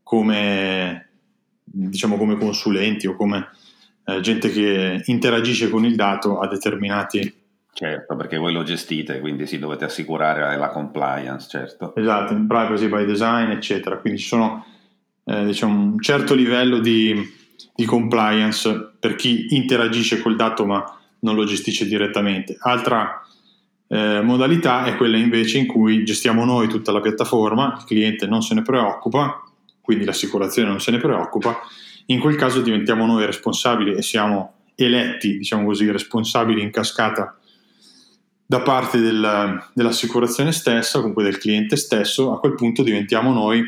come, 0.01 1.09
diciamo, 1.63 2.15
come 2.15 2.37
consulenti 2.37 3.05
o 3.05 3.15
come 3.15 3.49
eh, 4.05 4.21
gente 4.21 4.49
che 4.49 5.01
interagisce 5.05 5.69
con 5.69 5.83
il 5.83 5.95
dato 5.95 6.39
a 6.39 6.47
determinati 6.47 7.37
Certo, 7.71 8.17
perché 8.17 8.35
voi 8.35 8.51
lo 8.51 8.63
gestite, 8.63 9.21
quindi 9.21 9.45
sì, 9.45 9.57
dovete 9.57 9.85
assicurare 9.85 10.57
la 10.57 10.67
compliance, 10.67 11.47
certo. 11.47 11.95
Esatto, 11.95 12.33
in 12.33 12.45
privacy 12.45 12.89
by 12.89 13.05
design, 13.05 13.51
eccetera. 13.51 13.99
Quindi 13.99 14.19
ci 14.19 14.27
sono 14.27 14.65
eh, 15.23 15.45
diciamo, 15.45 15.93
un 15.93 16.01
certo 16.01 16.33
livello 16.33 16.79
di, 16.79 17.15
di, 17.73 17.85
compliance 17.85 18.95
per 18.99 19.15
chi 19.15 19.55
interagisce 19.55 20.19
col 20.19 20.35
dato 20.35 20.65
ma 20.65 20.83
non 21.19 21.35
lo 21.35 21.45
gestisce 21.45 21.85
direttamente. 21.85 22.57
Altra 22.59 23.21
eh, 23.91 24.21
modalità 24.21 24.85
è 24.85 24.95
quella 24.95 25.17
invece 25.17 25.57
in 25.57 25.65
cui 25.65 26.05
gestiamo 26.05 26.45
noi 26.45 26.67
tutta 26.67 26.91
la 26.91 27.01
piattaforma, 27.01 27.75
il 27.79 27.85
cliente 27.85 28.27
non 28.27 28.43
se 28.43 28.53
ne 28.53 28.61
preoccupa, 28.61 29.43
quindi 29.81 30.05
l'assicurazione 30.05 30.69
non 30.69 30.79
se 30.79 30.91
ne 30.91 30.99
preoccupa, 30.99 31.59
in 32.05 32.19
quel 32.19 32.35
caso 32.35 32.61
diventiamo 32.61 33.07
noi 33.07 33.25
responsabili 33.25 33.93
e 33.93 34.03
siamo 34.03 34.53
eletti, 34.75 35.37
diciamo 35.37 35.65
così, 35.65 35.89
responsabili 35.89 36.61
in 36.61 36.69
cascata 36.69 37.35
da 38.45 38.61
parte 38.61 38.99
del, 38.99 39.63
dell'assicurazione 39.73 40.51
stessa, 40.51 40.99
comunque 40.99 41.23
del 41.23 41.39
cliente 41.39 41.75
stesso, 41.75 42.31
a 42.31 42.39
quel 42.39 42.53
punto 42.53 42.83
diventiamo 42.83 43.33
noi 43.33 43.63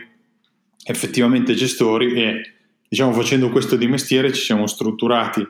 effettivamente 0.84 1.54
gestori 1.56 2.14
e 2.14 2.54
diciamo 2.88 3.12
facendo 3.12 3.50
questo 3.50 3.76
di 3.76 3.88
mestiere 3.88 4.32
ci 4.32 4.42
siamo 4.42 4.68
strutturati. 4.68 5.48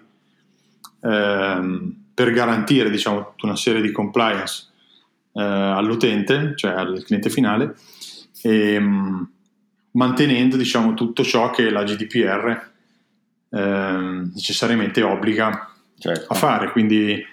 Ehm, 1.03 2.00
per 2.21 2.33
garantire 2.33 2.91
diciamo 2.91 3.31
tutta 3.31 3.47
una 3.47 3.55
serie 3.55 3.81
di 3.81 3.91
compliance 3.91 4.67
eh, 5.33 5.41
all'utente, 5.41 6.53
cioè 6.55 6.69
al 6.69 7.01
cliente 7.03 7.31
finale 7.31 7.75
e 8.43 8.79
mh, 8.79 8.85
mm, 8.85 9.23
mantenendo 9.93 10.55
diciamo 10.55 10.93
tutto 10.93 11.23
ciò 11.23 11.49
che 11.49 11.71
la 11.71 11.83
GDPR 11.83 12.69
eh, 13.49 14.29
necessariamente 14.35 15.01
obbliga 15.01 15.67
certo. 15.97 16.31
a 16.31 16.35
fare, 16.35 16.71
quindi 16.71 17.25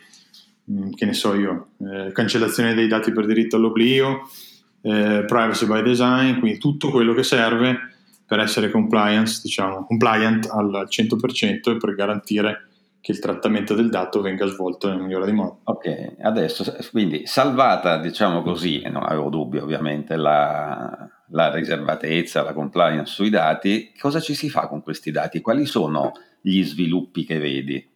mh, 0.65 0.73
mm, 0.73 0.93
che 0.93 1.05
ne 1.05 1.13
so 1.13 1.35
io, 1.35 1.73
eh, 1.81 2.11
cancellazione 2.13 2.73
dei 2.73 2.89
dati 2.89 3.13
per 3.13 3.27
diritto 3.27 3.57
all'oblio, 3.57 4.27
eh, 4.81 5.25
privacy 5.27 5.67
by 5.67 5.83
design, 5.83 6.39
quindi 6.39 6.57
tutto 6.57 6.91
quello 6.91 7.13
che 7.13 7.23
serve 7.23 7.79
per 8.27 8.41
essere 8.41 8.71
compliance, 8.71 9.43
diciamo, 9.43 9.85
compliant 9.85 10.47
al 10.47 10.87
100% 10.89 11.73
e 11.73 11.77
per 11.77 11.95
garantire 11.95 12.68
che 13.09 13.13
il 13.13 13.21
trattamento 13.21 13.73
del 13.73 13.89
dato 13.89 14.21
venga 14.21 14.45
svolto 14.45 14.87
nel 14.91 15.01
migliore 15.01 15.25
dei 15.25 15.33
modi. 15.33 15.61
Ok, 15.65 16.17
adesso 16.21 16.77
quindi 16.91 17.23
salvata, 17.25 17.97
diciamo 17.97 18.43
così, 18.43 18.83
e 18.83 18.91
non 18.91 19.03
avevo 19.03 19.31
dubbi 19.31 19.57
ovviamente, 19.57 20.15
la, 20.17 21.09
la 21.31 21.55
riservatezza, 21.55 22.43
la 22.43 22.53
compliance 22.53 23.15
sui 23.15 23.31
dati, 23.31 23.95
cosa 23.99 24.21
ci 24.21 24.35
si 24.35 24.51
fa 24.51 24.67
con 24.69 24.83
questi 24.83 25.11
dati? 25.11 25.41
Quali 25.41 25.65
sono 25.65 26.13
gli 26.43 26.63
sviluppi 26.63 27.25
che 27.25 27.39
vedi? 27.39 27.91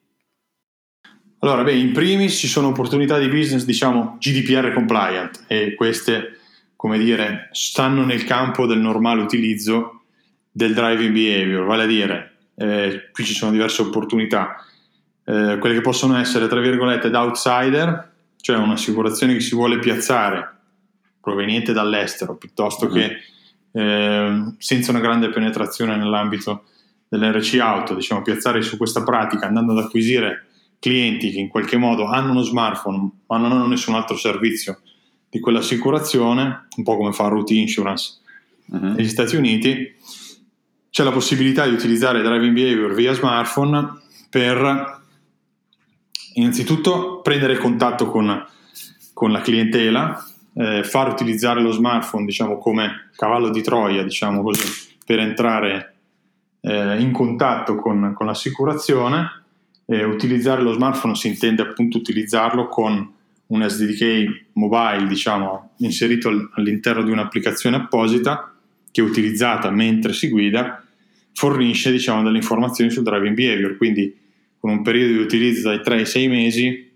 Allora, 1.41 1.63
beh, 1.63 1.75
in 1.75 1.93
primis 1.93 2.39
ci 2.39 2.49
sono 2.49 2.69
opportunità 2.69 3.19
di 3.19 3.29
business, 3.29 3.67
diciamo, 3.67 4.17
GDPR 4.19 4.73
compliant 4.73 5.45
e 5.47 5.75
queste 5.75 6.39
come 6.75 6.99
dire, 6.99 7.51
stanno 7.53 8.03
nel 8.07 8.25
campo 8.25 8.67
del 8.67 8.79
normale 8.79 9.21
utilizzo 9.21 10.05
del 10.51 10.73
driving 10.73 11.13
behavior, 11.13 11.67
vale 11.67 11.83
a 11.83 11.87
dire, 11.87 12.39
eh, 12.57 13.11
qui 13.13 13.25
ci 13.25 13.35
sono 13.35 13.53
diverse 13.53 13.83
opportunità, 13.83 14.57
eh, 15.25 15.59
quelle 15.59 15.75
che 15.75 15.81
possono 15.81 16.17
essere, 16.19 16.49
tra 16.49 16.61
virgolette, 16.61 17.11
da 17.11 17.23
outsider, 17.23 18.11
cioè 18.41 18.57
un'assicurazione 18.57 19.35
che 19.35 19.41
si 19.41 19.55
vuole 19.55 19.79
piazzare 19.79 20.57
proveniente 21.21 21.73
dall'estero 21.73 22.37
piuttosto 22.37 22.89
mm-hmm. 22.89 22.95
che 22.95 23.17
eh, 23.73 24.55
senza 24.59 24.91
una 24.91 25.01
grande 25.01 25.31
penetrazione 25.31 25.97
nell'ambito 25.97 26.65
dell'RC 27.09 27.59
auto, 27.61 27.95
diciamo 27.95 28.23
piazzare 28.23 28.63
su 28.63 28.77
questa 28.77 29.03
pratica 29.03 29.47
andando 29.47 29.73
ad 29.73 29.85
acquisire 29.85 30.47
clienti 30.79 31.31
che 31.31 31.39
in 31.39 31.49
qualche 31.49 31.77
modo 31.77 32.07
hanno 32.07 32.33
uno 32.33 32.43
smartphone 32.43 33.11
ma 33.27 33.37
non 33.37 33.53
hanno 33.53 33.67
nessun 33.67 33.95
altro 33.95 34.17
servizio 34.17 34.81
di 35.31 35.39
quell'assicurazione, 35.39 36.67
un 36.77 36.83
po' 36.83 36.97
come 36.97 37.13
fa 37.13 37.29
Root 37.29 37.51
Insurance 37.51 38.19
uh-huh. 38.67 38.95
negli 38.95 39.09
Stati 39.09 39.37
Uniti, 39.37 39.95
c'è 40.91 41.05
la 41.05 41.13
possibilità 41.13 41.67
di 41.67 41.73
utilizzare 41.73 42.21
driving 42.21 42.53
behavior 42.53 42.93
via 42.93 43.15
smartphone 43.15 44.01
per 44.29 45.02
innanzitutto 46.35 47.21
prendere 47.23 47.59
contatto 47.59 48.07
con, 48.07 48.47
con 49.13 49.33
la 49.33 49.41
clientela, 49.41 50.25
eh, 50.55 50.85
far 50.85 51.09
utilizzare 51.09 51.61
lo 51.61 51.73
smartphone 51.73 52.25
diciamo, 52.25 52.59
come 52.59 53.11
cavallo 53.17 53.51
di 53.51 53.63
Troia, 53.63 54.03
diciamo 54.03 54.43
così, 54.43 54.97
per 55.05 55.19
entrare 55.19 55.95
eh, 56.61 57.01
in 57.01 57.13
contatto 57.13 57.77
con, 57.77 58.13
con 58.15 58.27
l'assicurazione. 58.27 59.41
Eh, 59.87 60.05
utilizzare 60.05 60.63
lo 60.63 60.73
smartphone 60.73 61.15
si 61.15 61.29
intende 61.29 61.63
appunto 61.63 61.99
utilizzarlo 61.99 62.69
con 62.69 63.13
un 63.47 63.69
SDK 63.69 64.47
mobile, 64.53 65.07
diciamo, 65.07 65.73
inserito 65.79 66.51
all'interno 66.55 67.03
di 67.03 67.11
un'applicazione 67.11 67.77
apposita 67.77 68.55
che 68.91 69.03
utilizzata 69.03 69.71
mentre 69.71 70.13
si 70.13 70.29
guida 70.29 70.83
fornisce 71.35 71.91
diciamo, 71.91 72.23
delle 72.23 72.39
informazioni 72.39 72.91
sul 72.91 73.03
driving 73.03 73.35
behavior, 73.35 73.77
quindi 73.77 74.15
con 74.63 74.71
un 74.71 74.83
periodo 74.83 75.15
di 75.15 75.19
utilizzo 75.19 75.71
dai 75.71 75.83
3 75.83 75.97
ai 75.97 76.07
6 76.07 76.29
mesi 76.29 76.93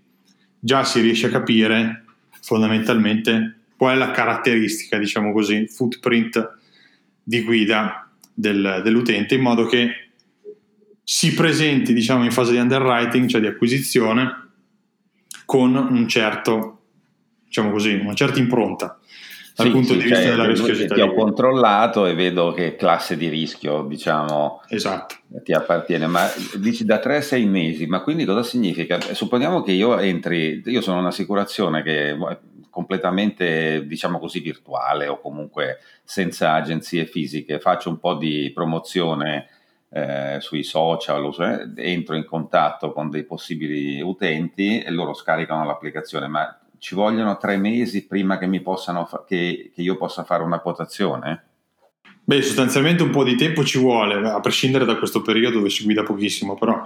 già 0.57 0.85
si 0.85 1.01
riesce 1.01 1.27
a 1.27 1.29
capire 1.29 2.05
fondamentalmente 2.39 3.57
qual 3.75 3.95
è 3.95 3.97
la 3.97 4.11
caratteristica, 4.11 4.97
diciamo 4.97 5.33
così, 5.33 5.67
footprint 5.67 6.59
di 7.21 7.43
guida 7.43 8.09
del, 8.33 8.79
dell'utente 8.85 9.35
in 9.35 9.41
modo 9.41 9.65
che 9.65 10.11
si 11.03 11.33
presenti 11.33 11.91
diciamo 11.91 12.23
in 12.23 12.31
fase 12.31 12.53
di 12.53 12.57
underwriting, 12.57 13.27
cioè 13.27 13.41
di 13.41 13.47
acquisizione, 13.47 14.47
con 15.43 15.75
un 15.75 16.07
certo, 16.07 16.83
diciamo 17.43 17.69
così, 17.71 17.95
una 17.95 18.13
certa 18.13 18.39
impronta 18.39 18.97
dal 19.57 19.65
sì, 19.65 19.71
punto 19.71 19.87
sì, 19.87 19.97
di 19.97 20.03
vista 20.03 20.21
cioè, 20.21 20.29
della 20.29 20.45
rischiosità. 20.45 20.93
Ti 20.93 21.01
ho 21.01 21.13
controllato 21.15 22.05
e 22.05 22.13
vedo 22.13 22.51
che 22.51 22.75
classe 22.75 23.17
di 23.17 23.27
rischio, 23.27 23.81
diciamo, 23.81 24.61
esatto. 24.69 25.15
ti 25.43 25.51
appartiene, 25.51 26.05
ma 26.05 26.29
dici 26.57 26.85
da 26.85 26.99
3 26.99 27.17
a 27.17 27.21
6 27.21 27.45
mesi, 27.47 27.87
ma 27.87 28.01
quindi 28.01 28.23
cosa 28.23 28.43
significa? 28.43 28.99
Supponiamo 29.01 29.63
che 29.63 29.71
io 29.71 29.97
entri, 29.97 30.61
io 30.63 30.81
sono 30.81 30.99
un'assicurazione 30.99 31.81
che 31.81 32.11
è 32.11 32.39
completamente, 32.69 33.87
diciamo 33.87 34.19
così, 34.19 34.41
virtuale 34.41 35.07
o 35.07 35.19
comunque 35.19 35.79
senza 36.03 36.53
agenzie 36.53 37.07
fisiche, 37.07 37.59
faccio 37.59 37.89
un 37.89 37.97
po' 37.97 38.13
di 38.13 38.51
promozione 38.53 39.47
eh, 39.89 40.37
sui 40.39 40.61
social, 40.61 41.73
eh, 41.75 41.93
entro 41.93 42.15
in 42.15 42.25
contatto 42.25 42.91
con 42.91 43.09
dei 43.09 43.23
possibili 43.23 44.01
utenti 44.01 44.83
e 44.83 44.91
loro 44.91 45.15
scaricano 45.15 45.65
l'applicazione, 45.65 46.27
ma 46.27 46.59
ci 46.79 46.95
vogliono 46.95 47.37
tre 47.37 47.57
mesi 47.57 48.05
prima 48.05 48.37
che, 48.37 48.61
fa- 48.63 49.23
che, 49.27 49.71
che 49.73 49.81
io 49.81 49.97
possa 49.97 50.23
fare 50.23 50.43
una 50.43 50.59
quotazione? 50.59 51.43
Beh, 52.23 52.41
sostanzialmente 52.41 53.03
un 53.03 53.09
po' 53.09 53.23
di 53.23 53.35
tempo 53.35 53.63
ci 53.63 53.79
vuole, 53.79 54.29
a 54.29 54.39
prescindere 54.39 54.85
da 54.85 54.97
questo 54.97 55.21
periodo 55.21 55.57
dove 55.57 55.69
si 55.69 55.83
guida 55.83 56.03
pochissimo, 56.03 56.55
però... 56.55 56.85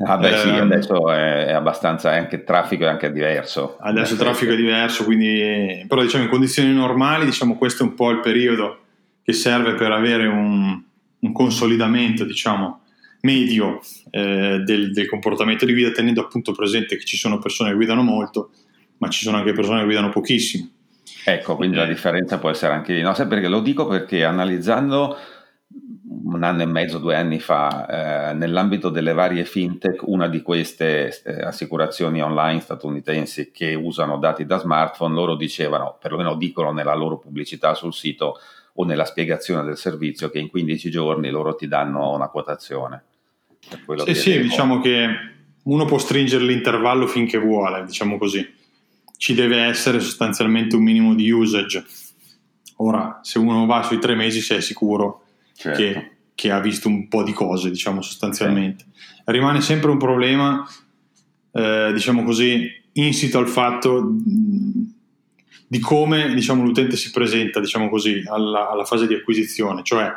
Ah 0.00 0.16
beh 0.16 0.36
sì, 0.36 0.48
ehm, 0.48 0.60
adesso 0.60 1.10
è, 1.10 1.46
è, 1.46 1.52
abbastanza, 1.52 2.12
anche 2.12 2.36
il 2.36 2.44
traffico 2.44 2.84
è 2.84 2.88
anche 2.88 3.10
diverso. 3.10 3.76
Adesso 3.80 4.12
il 4.12 4.18
traffico 4.18 4.52
è 4.52 4.56
diverso, 4.56 5.04
quindi... 5.04 5.84
Però 5.88 6.00
diciamo 6.00 6.24
in 6.24 6.30
condizioni 6.30 6.72
normali, 6.72 7.24
diciamo 7.24 7.56
questo 7.56 7.82
è 7.82 7.86
un 7.86 7.94
po' 7.94 8.10
il 8.10 8.20
periodo 8.20 8.78
che 9.22 9.32
serve 9.32 9.74
per 9.74 9.90
avere 9.90 10.26
un, 10.26 10.80
un 11.18 11.32
consolidamento, 11.32 12.24
diciamo, 12.24 12.80
medio 13.20 13.80
eh, 14.10 14.62
del, 14.64 14.92
del, 14.92 15.08
comportamento 15.08 15.66
di 15.66 15.72
guida, 15.72 15.90
tenendo 15.90 16.20
appunto 16.20 16.52
presente 16.52 16.96
che 16.96 17.04
ci 17.04 17.16
sono 17.16 17.38
persone 17.38 17.70
che 17.70 17.76
guidano 17.76 18.02
molto, 18.02 18.50
ma 18.98 19.08
ci 19.08 19.24
sono 19.24 19.38
anche 19.38 19.52
persone 19.52 19.78
che 19.80 19.84
guidano 19.84 20.10
pochissimo. 20.10 20.68
Ecco, 21.24 21.56
quindi 21.56 21.76
eh. 21.76 21.80
la 21.80 21.86
differenza 21.86 22.38
può 22.38 22.50
essere 22.50 22.72
anche 22.72 22.94
lì. 22.94 23.02
No, 23.02 23.14
sai 23.14 23.26
perché 23.26 23.48
lo 23.48 23.60
dico? 23.60 23.86
Perché 23.86 24.24
analizzando 24.24 25.16
un 26.24 26.42
anno 26.42 26.62
e 26.62 26.66
mezzo, 26.66 26.98
due 26.98 27.16
anni 27.16 27.38
fa, 27.38 28.30
eh, 28.30 28.34
nell'ambito 28.34 28.88
delle 28.88 29.12
varie 29.12 29.44
fintech, 29.44 30.06
una 30.06 30.28
di 30.28 30.42
queste 30.42 31.22
eh, 31.24 31.42
assicurazioni 31.42 32.22
online 32.22 32.60
statunitensi 32.60 33.50
che 33.50 33.74
usano 33.74 34.18
dati 34.18 34.44
da 34.44 34.58
smartphone, 34.58 35.14
loro 35.14 35.36
dicevano, 35.36 35.96
perlomeno 36.00 36.34
dicono 36.34 36.72
nella 36.72 36.94
loro 36.94 37.18
pubblicità 37.18 37.74
sul 37.74 37.94
sito, 37.94 38.38
o 38.80 38.84
nella 38.84 39.04
spiegazione 39.04 39.64
del 39.64 39.76
servizio 39.76 40.30
che 40.30 40.38
in 40.38 40.48
15 40.48 40.90
giorni 40.90 41.30
loro 41.30 41.54
ti 41.54 41.66
danno 41.66 42.14
una 42.14 42.28
quotazione. 42.28 43.04
Sì, 44.04 44.14
sì, 44.14 44.40
diciamo 44.40 44.80
che 44.80 45.08
uno 45.64 45.84
può 45.84 45.98
stringere 45.98 46.44
l'intervallo 46.44 47.06
finché 47.06 47.38
vuole, 47.38 47.84
diciamo 47.84 48.18
così. 48.18 48.56
Ci 49.18 49.34
deve 49.34 49.58
essere 49.58 50.00
sostanzialmente 50.00 50.76
un 50.76 50.82
minimo 50.82 51.14
di 51.14 51.30
usage. 51.30 51.84
Ora, 52.76 53.20
se 53.22 53.38
uno 53.38 53.66
va 53.66 53.82
sui 53.82 53.98
tre 53.98 54.14
mesi, 54.14 54.40
sei 54.40 54.62
sicuro 54.62 55.24
certo. 55.52 55.78
che, 55.78 56.10
che, 56.34 56.50
ha 56.50 56.60
visto 56.60 56.88
un 56.88 57.08
po' 57.08 57.22
di 57.22 57.32
cose, 57.32 57.68
diciamo 57.68 58.00
sostanzialmente. 58.00 58.86
Sì. 58.90 59.22
Rimane 59.26 59.60
sempre 59.60 59.90
un 59.90 59.98
problema, 59.98 60.66
eh, 61.52 61.90
diciamo 61.92 62.24
così, 62.24 62.70
insito 62.92 63.38
al 63.38 63.48
fatto 63.48 64.14
di 65.70 65.80
come 65.80 66.32
diciamo, 66.34 66.62
l'utente 66.62 66.96
si 66.96 67.10
presenta 67.10 67.60
diciamo 67.60 67.90
così, 67.90 68.22
alla, 68.26 68.70
alla, 68.70 68.84
fase 68.84 69.06
di 69.06 69.14
acquisizione, 69.14 69.82
cioè 69.82 70.10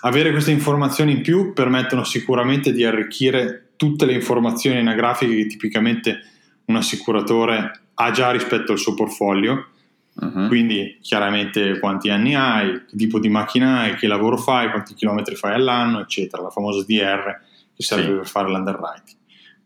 avere 0.00 0.32
queste 0.32 0.50
informazioni 0.50 1.12
in 1.12 1.22
più 1.22 1.52
permettono 1.52 2.02
sicuramente 2.04 2.72
di 2.72 2.84
arricchire 2.84 3.70
tutte 3.76 4.06
le 4.06 4.14
informazioni 4.14 4.78
anagrafiche 4.78 5.36
che 5.36 5.46
tipicamente 5.46 6.20
un 6.66 6.76
assicuratore 6.76 7.82
ha 7.96 8.10
già 8.10 8.30
rispetto 8.30 8.72
al 8.72 8.78
suo 8.78 8.94
portfolio, 8.94 9.66
uh-huh. 10.14 10.48
quindi 10.48 10.98
chiaramente 11.02 11.78
quanti 11.78 12.08
anni 12.08 12.34
hai, 12.34 12.84
che 12.86 12.96
tipo 12.96 13.18
di 13.18 13.28
macchina 13.28 13.80
hai, 13.80 13.96
che 13.96 14.06
lavoro 14.06 14.36
fai, 14.36 14.70
quanti 14.70 14.94
chilometri 14.94 15.34
fai 15.34 15.54
all'anno, 15.54 16.00
eccetera, 16.00 16.42
la 16.42 16.50
famosa 16.50 16.84
DR 16.86 17.40
che 17.74 17.82
serve 17.82 18.04
sì. 18.04 18.12
per 18.12 18.26
fare 18.26 18.48
l'underwriting 18.48 19.16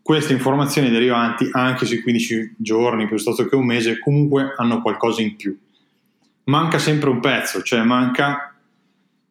queste 0.01 0.33
informazioni 0.33 0.89
derivanti 0.89 1.47
anche 1.51 1.85
sui 1.85 2.01
15 2.01 2.55
giorni 2.57 3.07
piuttosto 3.07 3.45
che 3.45 3.55
un 3.55 3.65
mese 3.65 3.99
comunque 3.99 4.53
hanno 4.57 4.81
qualcosa 4.81 5.21
in 5.21 5.35
più. 5.35 5.57
Manca 6.45 6.79
sempre 6.79 7.09
un 7.09 7.19
pezzo, 7.19 7.61
cioè 7.61 7.83
manca 7.83 8.55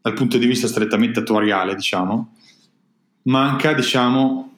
dal 0.01 0.15
punto 0.15 0.39
di 0.39 0.47
vista 0.47 0.69
strettamente 0.69 1.21
attuariale, 1.21 1.75
diciamo, 1.75 2.35
manca, 3.23 3.75
diciamo, 3.75 4.57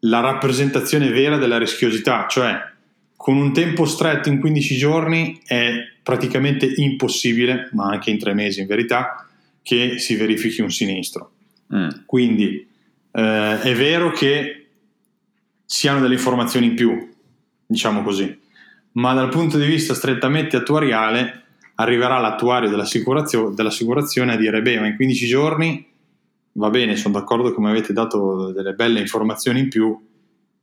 la 0.00 0.20
rappresentazione 0.20 1.10
vera 1.10 1.36
della 1.36 1.58
rischiosità, 1.58 2.26
cioè 2.26 2.58
con 3.20 3.36
un 3.36 3.52
tempo 3.52 3.84
stretto 3.84 4.30
in 4.30 4.40
15 4.40 4.76
giorni 4.78 5.42
è 5.44 5.74
praticamente 6.02 6.72
impossibile, 6.76 7.68
ma 7.72 7.90
anche 7.90 8.08
in 8.08 8.18
tre 8.18 8.32
mesi 8.32 8.62
in 8.62 8.66
verità, 8.66 9.26
che 9.62 9.98
si 9.98 10.16
verifichi 10.16 10.62
un 10.62 10.70
sinistro. 10.70 11.32
Mm. 11.74 11.88
Quindi 12.06 12.66
eh, 13.12 13.60
è 13.60 13.74
vero 13.74 14.10
che 14.10 14.68
si 15.66 15.86
hanno 15.86 16.00
delle 16.00 16.14
informazioni 16.14 16.68
in 16.68 16.74
più, 16.74 17.10
diciamo 17.66 18.02
così. 18.02 18.40
Ma 18.92 19.12
dal 19.12 19.28
punto 19.28 19.58
di 19.58 19.66
vista 19.66 19.92
strettamente 19.92 20.56
attuariale 20.56 21.42
arriverà 21.74 22.18
l'attuario 22.20 22.70
dell'assicurazione, 22.70 23.54
dell'assicurazione 23.54 24.32
a 24.32 24.36
dire, 24.38 24.62
beh, 24.62 24.80
ma 24.80 24.86
in 24.86 24.96
15 24.96 25.26
giorni 25.26 25.86
va 26.52 26.70
bene, 26.70 26.96
sono 26.96 27.18
d'accordo 27.18 27.52
che 27.52 27.60
mi 27.60 27.68
avete 27.68 27.92
dato 27.92 28.50
delle 28.50 28.72
belle 28.72 29.00
informazioni 29.00 29.60
in 29.60 29.68
più, 29.68 30.08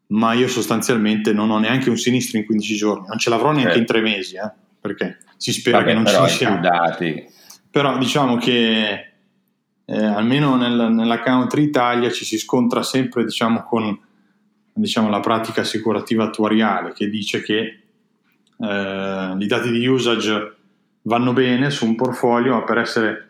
ma 0.07 0.33
io 0.33 0.47
sostanzialmente 0.47 1.33
non 1.33 1.49
ho 1.49 1.59
neanche 1.59 1.89
un 1.89 1.97
sinistro 1.97 2.37
in 2.37 2.45
15 2.45 2.75
giorni, 2.75 3.07
non 3.07 3.17
ce 3.17 3.29
l'avrò 3.29 3.51
neanche 3.51 3.69
okay. 3.69 3.79
in 3.79 3.85
tre 3.85 4.01
mesi, 4.01 4.35
eh, 4.35 4.51
perché 4.79 5.17
si 5.35 5.51
spera 5.51 5.79
Vabbè, 5.79 5.89
che 5.89 5.95
non 5.95 6.05
ci 6.05 6.35
sia. 6.35 6.49
Però 7.69 7.97
diciamo 7.97 8.37
che 8.37 9.13
eh, 9.85 10.03
almeno 10.03 10.55
nel, 10.55 10.91
nella 10.91 11.19
country 11.19 11.63
Italia 11.63 12.09
ci 12.11 12.25
si 12.25 12.37
scontra 12.37 12.83
sempre 12.83 13.23
diciamo, 13.23 13.63
con 13.63 13.99
diciamo, 14.73 15.09
la 15.09 15.19
pratica 15.19 15.61
assicurativa 15.61 16.23
attuariale 16.23 16.93
che 16.93 17.09
dice 17.09 17.41
che 17.41 17.79
eh, 18.59 19.35
i 19.37 19.45
dati 19.45 19.71
di 19.71 19.85
usage 19.85 20.55
vanno 21.03 21.33
bene 21.33 21.69
su 21.69 21.85
un 21.85 21.95
portfolio, 21.95 22.53
ma 22.53 22.63
per 22.63 22.77
essere 22.77 23.29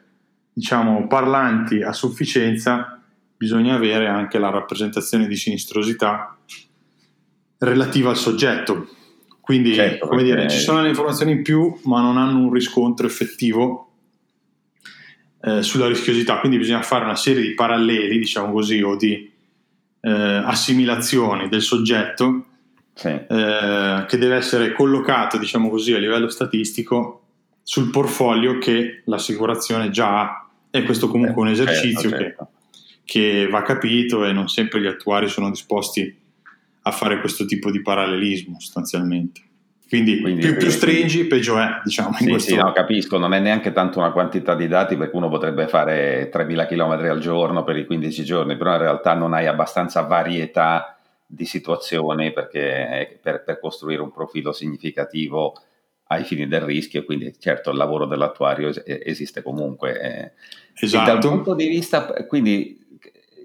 diciamo, 0.54 1.08
parlanti 1.08 1.82
a 1.82 1.92
sufficienza 1.92 3.02
bisogna 3.36 3.76
avere 3.76 4.08
anche 4.08 4.40
la 4.40 4.50
rappresentazione 4.50 5.28
di 5.28 5.36
sinistrosità 5.36 6.37
relativa 7.60 8.10
al 8.10 8.18
soggetto. 8.18 8.88
Quindi, 9.42 9.74
certo, 9.74 10.08
come 10.08 10.24
dire, 10.24 10.50
ci 10.50 10.60
sono 10.60 10.82
le 10.82 10.90
informazioni 10.90 11.32
in 11.32 11.42
più, 11.42 11.74
ma 11.84 12.02
non 12.02 12.18
hanno 12.18 12.40
un 12.40 12.52
riscontro 12.52 13.08
effettivo 13.08 13.92
eh, 15.42 15.62
sulla 15.62 15.88
rischiosità. 15.88 16.40
Quindi 16.40 16.58
bisogna 16.58 16.82
fare 16.82 17.06
una 17.06 17.16
serie 17.16 17.42
di 17.42 17.54
paralleli, 17.54 18.20
diciamo 18.20 18.52
così, 18.52 18.82
o 18.82 18.98
di 18.98 19.32
eh, 20.02 20.12
assimilazioni 20.12 21.48
del 21.48 21.62
soggetto 21.62 22.46
sì. 22.94 23.08
eh, 23.08 24.06
che 24.06 24.18
deve 24.18 24.36
essere 24.36 24.74
collocato, 24.74 25.38
diciamo 25.38 25.70
così, 25.70 25.94
a 25.94 26.00
livello 26.00 26.28
statistico 26.28 27.22
sul 27.64 27.90
portfolio 27.90 28.58
che 28.58 29.04
l'assicurazione 29.06 29.90
già 29.90 30.22
ha. 30.22 30.50
E 30.70 30.84
questo 30.84 31.08
comunque 31.08 31.46
è 31.46 31.50
un 31.50 31.56
certo, 31.56 31.72
esercizio 31.72 32.10
certo, 32.10 32.26
certo. 32.26 32.50
Che, 33.06 33.44
che 33.44 33.48
va 33.48 33.62
capito 33.62 34.26
e 34.26 34.34
non 34.34 34.50
sempre 34.50 34.82
gli 34.82 34.88
attuari 34.88 35.30
sono 35.30 35.50
disposti 35.50 36.26
a 36.88 36.92
fare 36.92 37.20
questo 37.20 37.46
tipo 37.46 37.72
di 37.72 37.82
parallelismo 37.82 38.60
sostanzialmente. 38.60 39.42
Quindi, 39.88 40.20
quindi 40.20 40.42
più, 40.42 40.58
più 40.58 40.70
stringi, 40.70 41.26
peggio 41.26 41.58
è, 41.58 41.80
diciamo. 41.84 42.14
Sì, 42.14 42.28
questo... 42.28 42.50
sì, 42.52 42.58
no, 42.58 42.74
capisco, 42.74 43.18
non 43.18 43.34
è 43.34 43.40
neanche 43.40 43.72
tanto 43.72 44.00
una 44.00 44.12
quantità 44.12 44.54
di 44.54 44.68
dati 44.68 44.98
perché 44.98 45.16
uno 45.16 45.30
potrebbe 45.30 45.68
fare 45.68 46.30
3.000 46.30 46.68
km 46.68 47.10
al 47.10 47.20
giorno 47.20 47.64
per 47.64 47.78
i 47.78 47.86
15 47.86 48.24
giorni, 48.24 48.58
però 48.58 48.74
in 48.74 48.80
realtà 48.80 49.14
non 49.14 49.34
hai 49.34 49.48
abbastanza 49.48 50.02
varietà 50.02 50.98
di 51.26 51.46
situazioni 51.46 52.34
perché 52.34 53.20
per, 53.22 53.44
per 53.44 53.60
costruire 53.60 54.02
un 54.02 54.12
profilo 54.12 54.52
significativo 54.52 55.54
ai 56.08 56.24
fini 56.24 56.48
del 56.48 56.62
rischio, 56.62 57.04
quindi 57.04 57.34
certo 57.40 57.72
il 57.72 57.78
lavoro 57.78 58.06
dell'attuario 58.06 58.72
esiste 58.86 59.42
comunque. 59.42 60.34
Esatto. 60.74 61.10
E 61.10 61.14
dal 61.14 61.20
punto 61.20 61.56
di 61.56 61.68
vista, 61.68 62.06
quindi 62.28 62.78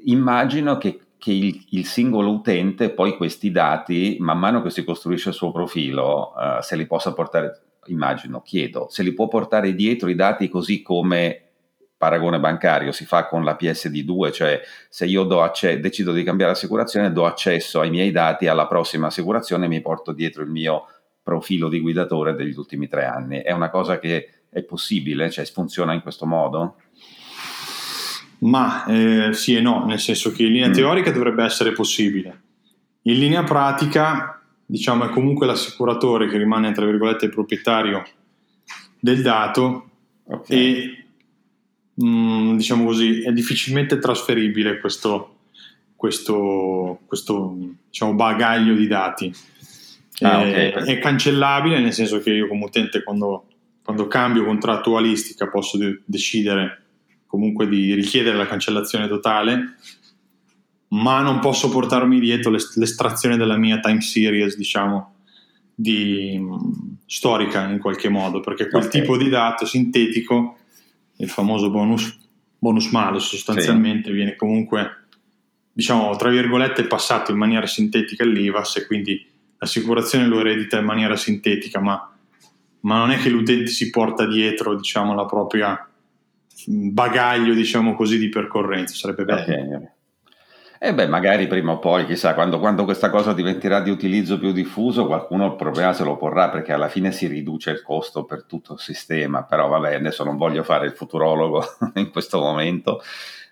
immagino 0.05 0.77
che 0.77 0.99
che 1.23 1.31
il, 1.31 1.67
il, 1.71 1.87
singolo 1.87 2.33
utente 2.33 2.91
poi 2.91 3.17
questi 3.17 3.53
dati, 3.53 4.17
man 4.19 4.41
mano 4.41 4.61
che 4.61 4.71
si 4.71 4.83
costruisce 4.83 5.29
il 5.29 5.37
suo 5.37 5.53
profilo, 5.53 6.33
uh, 6.35 6.61
se 6.61 6.75
li 6.75 6.85
possa 6.85 7.13
portare, 7.13 7.61
immagino, 7.87 8.43
chiedo, 8.43 8.89
se 8.91 9.05
li 9.05 9.13
può 9.13 9.29
portare 9.29 9.73
dietro 9.77 10.09
i 10.09 10.17
dati 10.17 10.49
così 10.49 10.83
come 10.83 11.43
paragone 11.97 12.41
bancario 12.41 12.91
si 12.91 13.05
fa 13.05 13.29
con 13.29 13.45
la 13.45 13.57
PSD2, 13.57 14.33
cioè 14.33 14.61
se 14.89 15.07
io 15.07 15.23
acce- 15.41 15.79
decido 15.79 16.13
di 16.13 16.25
cambiare 16.25 16.51
assicurazione, 16.51 17.13
do 17.13 17.25
accesso 17.25 17.79
ai 17.79 17.91
miei 17.91 18.11
dati 18.11 18.49
alla 18.49 18.67
prossima 18.67 19.07
assicurazione 19.07 19.67
e 19.67 19.69
mi 19.69 19.81
porto 19.81 20.11
dietro 20.11 20.43
il 20.43 20.51
mio 20.51 20.87
profilo 21.23 21.69
di 21.69 21.79
guidatore 21.79 22.35
degli 22.35 22.57
ultimi 22.57 22.89
tre 22.89 23.05
anni. 23.05 23.43
È 23.43 23.53
una 23.53 23.71
cosa 23.71 24.01
che 24.01 24.29
è 24.51 24.65
possibile, 24.65 25.31
cioè 25.31 25.45
funziona 25.45 25.93
in 25.93 26.03
questo 26.03 26.27
modo? 26.27 26.75
Ma 28.43 28.85
eh, 28.87 29.33
sì 29.33 29.55
e 29.55 29.61
no, 29.61 29.85
nel 29.87 30.01
senso 30.01 30.33
che 30.33 30.45
in 30.45 30.53
linea 30.53 30.69
mm. 30.69 30.73
teorica 30.73 31.11
dovrebbe 31.13 31.45
essere 31.45 31.73
possibile. 31.73 32.41
In 33.03 33.19
linea 33.19 33.45
pratica, 33.45 34.41
diciamo, 34.65 35.05
è 35.05 35.09
comunque 35.11 35.47
l'assicuratore 35.47 36.29
che 36.29 36.39
rimane, 36.39 36.73
tra 36.73 36.85
virgolette, 36.85 37.29
proprietario 37.29 38.05
del 38.99 39.23
dato 39.23 39.91
okay. 40.25 40.57
e, 40.57 41.05
mh, 41.95 42.07
mm, 42.07 42.57
diciamo 42.57 42.85
così, 42.85 43.23
è 43.23 43.33
difficilmente 43.33 43.99
trasferibile 43.99 44.79
questo, 44.79 45.39
questo, 45.95 47.01
questo 47.07 47.57
diciamo, 47.89 48.15
bagaglio 48.15 48.75
di 48.75 48.87
dati. 48.89 49.33
Ah, 50.21 50.43
è, 50.45 50.73
okay. 50.77 50.97
è, 50.97 50.99
cancellabile 50.99 51.81
nel 51.81 51.93
senso 51.93 52.21
che 52.21 52.31
io 52.31 52.47
come 52.47 52.65
utente 52.65 53.03
quando, 53.03 53.47
quando 53.83 54.07
cambio 54.07 54.45
contrattualistica 54.45 55.49
posso 55.49 55.79
de- 55.79 56.01
decidere 56.05 56.82
comunque 57.33 57.67
di 57.67 57.95
richiedere 57.95 58.37
la 58.37 58.47
cancellazione 58.47 59.09
totale, 59.09 59.77
ma 60.89 61.23
non 61.23 61.39
posso 61.39 61.71
portarmi 61.71 62.21
dietro 62.21 62.51
l'estrazione 62.51 63.39
della 63.39 63.57
mia 63.57 63.81
time 63.81 64.03
series, 64.03 64.55
diciamo, 64.55 65.15
di, 65.75 66.39
storica 67.07 67.67
in 67.71 67.79
qualche 67.79 68.11
modo, 68.11 68.41
perché 68.41 68.69
quel 68.69 68.85
okay. 68.85 69.01
tipo 69.01 69.17
di 69.17 69.31
dato 69.31 69.65
sintetico, 69.65 70.59
il 71.17 71.31
famoso 71.31 71.71
bonus, 71.71 72.15
bonus 72.59 72.91
malus 72.91 73.29
sostanzialmente, 73.29 74.11
sì. 74.11 74.15
viene 74.15 74.37
comunque, 74.37 75.07
diciamo, 75.73 76.15
tra 76.17 76.29
virgolette, 76.29 76.87
passato 76.87 77.31
in 77.31 77.39
maniera 77.39 77.67
sintetica 77.67 78.25
all'IVAS 78.25 78.77
e 78.77 78.87
quindi 78.87 79.27
l'assicurazione 79.57 80.27
lo 80.27 80.39
eredita 80.39 80.79
in 80.79 80.85
maniera 80.85 81.17
sintetica, 81.17 81.81
ma, 81.81 82.15
ma 82.81 82.99
non 82.99 83.11
è 83.11 83.17
che 83.17 83.31
l'utente 83.31 83.69
si 83.69 83.89
porta 83.89 84.27
dietro, 84.27 84.77
diciamo, 84.77 85.15
la 85.15 85.25
propria 85.25 85.87
bagaglio, 86.67 87.55
diciamo 87.55 87.95
così, 87.95 88.19
di 88.19 88.29
percorrenza. 88.29 88.95
Sarebbe 88.95 89.25
bello. 89.25 89.41
Okay. 89.43 89.89
E 90.85 90.89
eh 90.89 90.95
beh, 90.95 91.07
magari 91.07 91.47
prima 91.47 91.71
o 91.71 91.79
poi, 91.79 92.05
chissà, 92.07 92.35
quando, 92.35 92.59
quando, 92.59 92.83
questa 92.83 93.09
cosa 93.09 93.33
diventerà 93.33 93.81
di 93.81 93.91
utilizzo 93.91 94.37
più 94.37 94.51
diffuso, 94.51 95.07
qualcuno 95.07 95.47
il 95.47 95.55
problema 95.55 95.93
se 95.93 96.03
lo 96.03 96.17
porrà 96.17 96.51
perché 96.51 96.73
alla 96.73 96.89
fine 96.89 97.13
si 97.13 97.29
riduce 97.29 97.71
il 97.71 97.83
costo 97.83 98.25
per 98.25 98.47
tutto 98.47 98.73
il 98.73 98.81
sistema. 98.81 99.45
Però 99.45 99.69
vabbè, 99.69 99.95
adesso 99.95 100.25
non 100.25 100.37
voglio 100.37 100.65
fare 100.65 100.87
il 100.87 100.93
futurologo 100.93 101.63
in 101.95 102.11
questo 102.11 102.41
momento, 102.41 103.01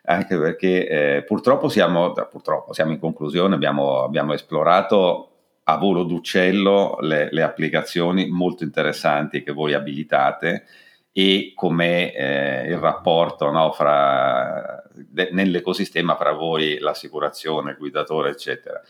anche 0.06 0.36
perché 0.36 0.88
eh, 0.88 1.22
purtroppo, 1.22 1.68
siamo, 1.68 2.12
purtroppo 2.12 2.72
siamo 2.72 2.90
in 2.90 2.98
conclusione, 2.98 3.54
abbiamo, 3.54 4.02
abbiamo 4.02 4.32
esplorato 4.32 5.30
a 5.62 5.76
volo 5.76 6.02
d'uccello 6.02 6.96
le, 7.02 7.28
le 7.30 7.42
applicazioni 7.42 8.28
molto 8.28 8.64
interessanti 8.64 9.44
che 9.44 9.52
voi 9.52 9.74
abilitate 9.74 10.64
e 11.12 11.52
com'è 11.54 12.12
eh, 12.14 12.70
il 12.70 12.78
rapporto 12.78 13.50
no, 13.50 13.72
fra, 13.72 14.82
de, 14.94 15.30
nell'ecosistema 15.32 16.16
fra 16.16 16.32
voi, 16.32 16.78
l'assicurazione, 16.78 17.72
il 17.72 17.76
guidatore, 17.76 18.30
eccetera. 18.30 18.80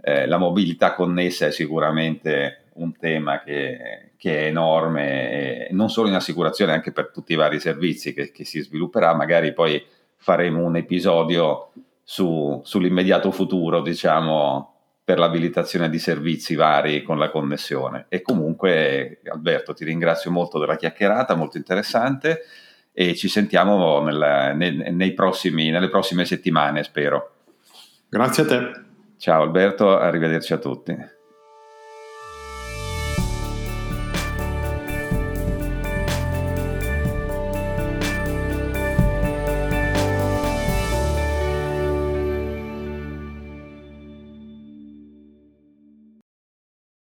Eh, 0.00 0.26
la 0.26 0.36
mobilità 0.36 0.94
connessa 0.94 1.46
è 1.46 1.50
sicuramente 1.50 2.66
un 2.74 2.96
tema 2.96 3.42
che, 3.42 4.12
che 4.16 4.40
è 4.40 4.46
enorme, 4.46 5.68
non 5.70 5.90
solo 5.90 6.08
in 6.08 6.14
assicurazione, 6.14 6.72
anche 6.72 6.92
per 6.92 7.10
tutti 7.10 7.32
i 7.32 7.36
vari 7.36 7.58
servizi 7.58 8.12
che, 8.14 8.30
che 8.30 8.44
si 8.44 8.60
svilupperà. 8.60 9.14
Magari 9.14 9.52
poi 9.52 9.84
faremo 10.16 10.64
un 10.64 10.76
episodio 10.76 11.72
su, 12.02 12.60
sull'immediato 12.62 13.30
futuro, 13.30 13.80
diciamo, 13.80 14.73
per 15.04 15.18
l'abilitazione 15.18 15.90
di 15.90 15.98
servizi 15.98 16.54
vari 16.54 17.02
con 17.02 17.18
la 17.18 17.30
connessione. 17.30 18.06
E 18.08 18.22
comunque, 18.22 19.20
Alberto, 19.30 19.74
ti 19.74 19.84
ringrazio 19.84 20.30
molto 20.30 20.58
della 20.58 20.76
chiacchierata, 20.76 21.34
molto 21.34 21.58
interessante, 21.58 22.40
e 22.90 23.14
ci 23.14 23.28
sentiamo 23.28 24.00
nel, 24.02 24.54
nei, 24.56 24.92
nei 24.92 25.12
prossimi, 25.12 25.68
nelle 25.68 25.90
prossime 25.90 26.24
settimane, 26.24 26.82
spero. 26.84 27.32
Grazie 28.08 28.42
a 28.44 28.46
te. 28.46 28.82
Ciao 29.18 29.42
Alberto, 29.42 29.98
arrivederci 29.98 30.52
a 30.52 30.58
tutti. 30.58 31.13